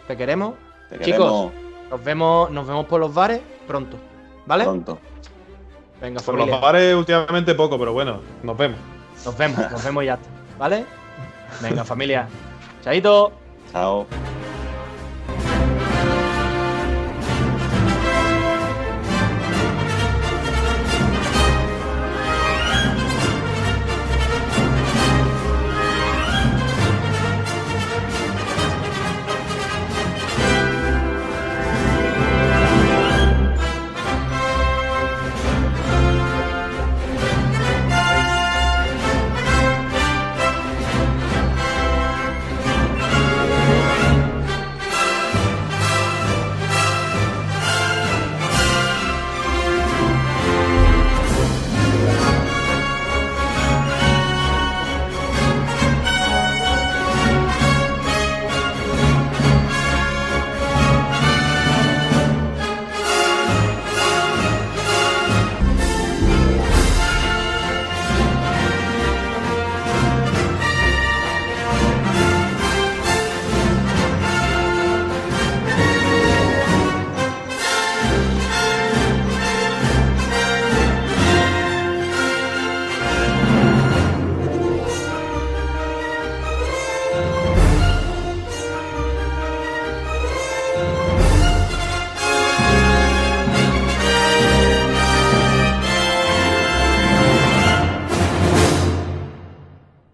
[0.08, 0.56] te queremos.
[0.89, 1.52] Te Chicos, queremos
[1.89, 3.97] Nos vemos, nos vemos por los bares pronto.
[4.45, 4.64] ¿Vale?
[4.64, 5.00] pronto.
[6.02, 6.62] Venga, Por los familia.
[6.62, 8.80] bares últimamente poco, pero bueno, nos vemos.
[9.26, 10.18] Nos vemos, nos vemos ya.
[10.58, 10.86] ¿Vale?
[11.62, 12.28] Venga, familia.
[12.84, 13.32] Chaito.
[13.72, 14.08] Chao.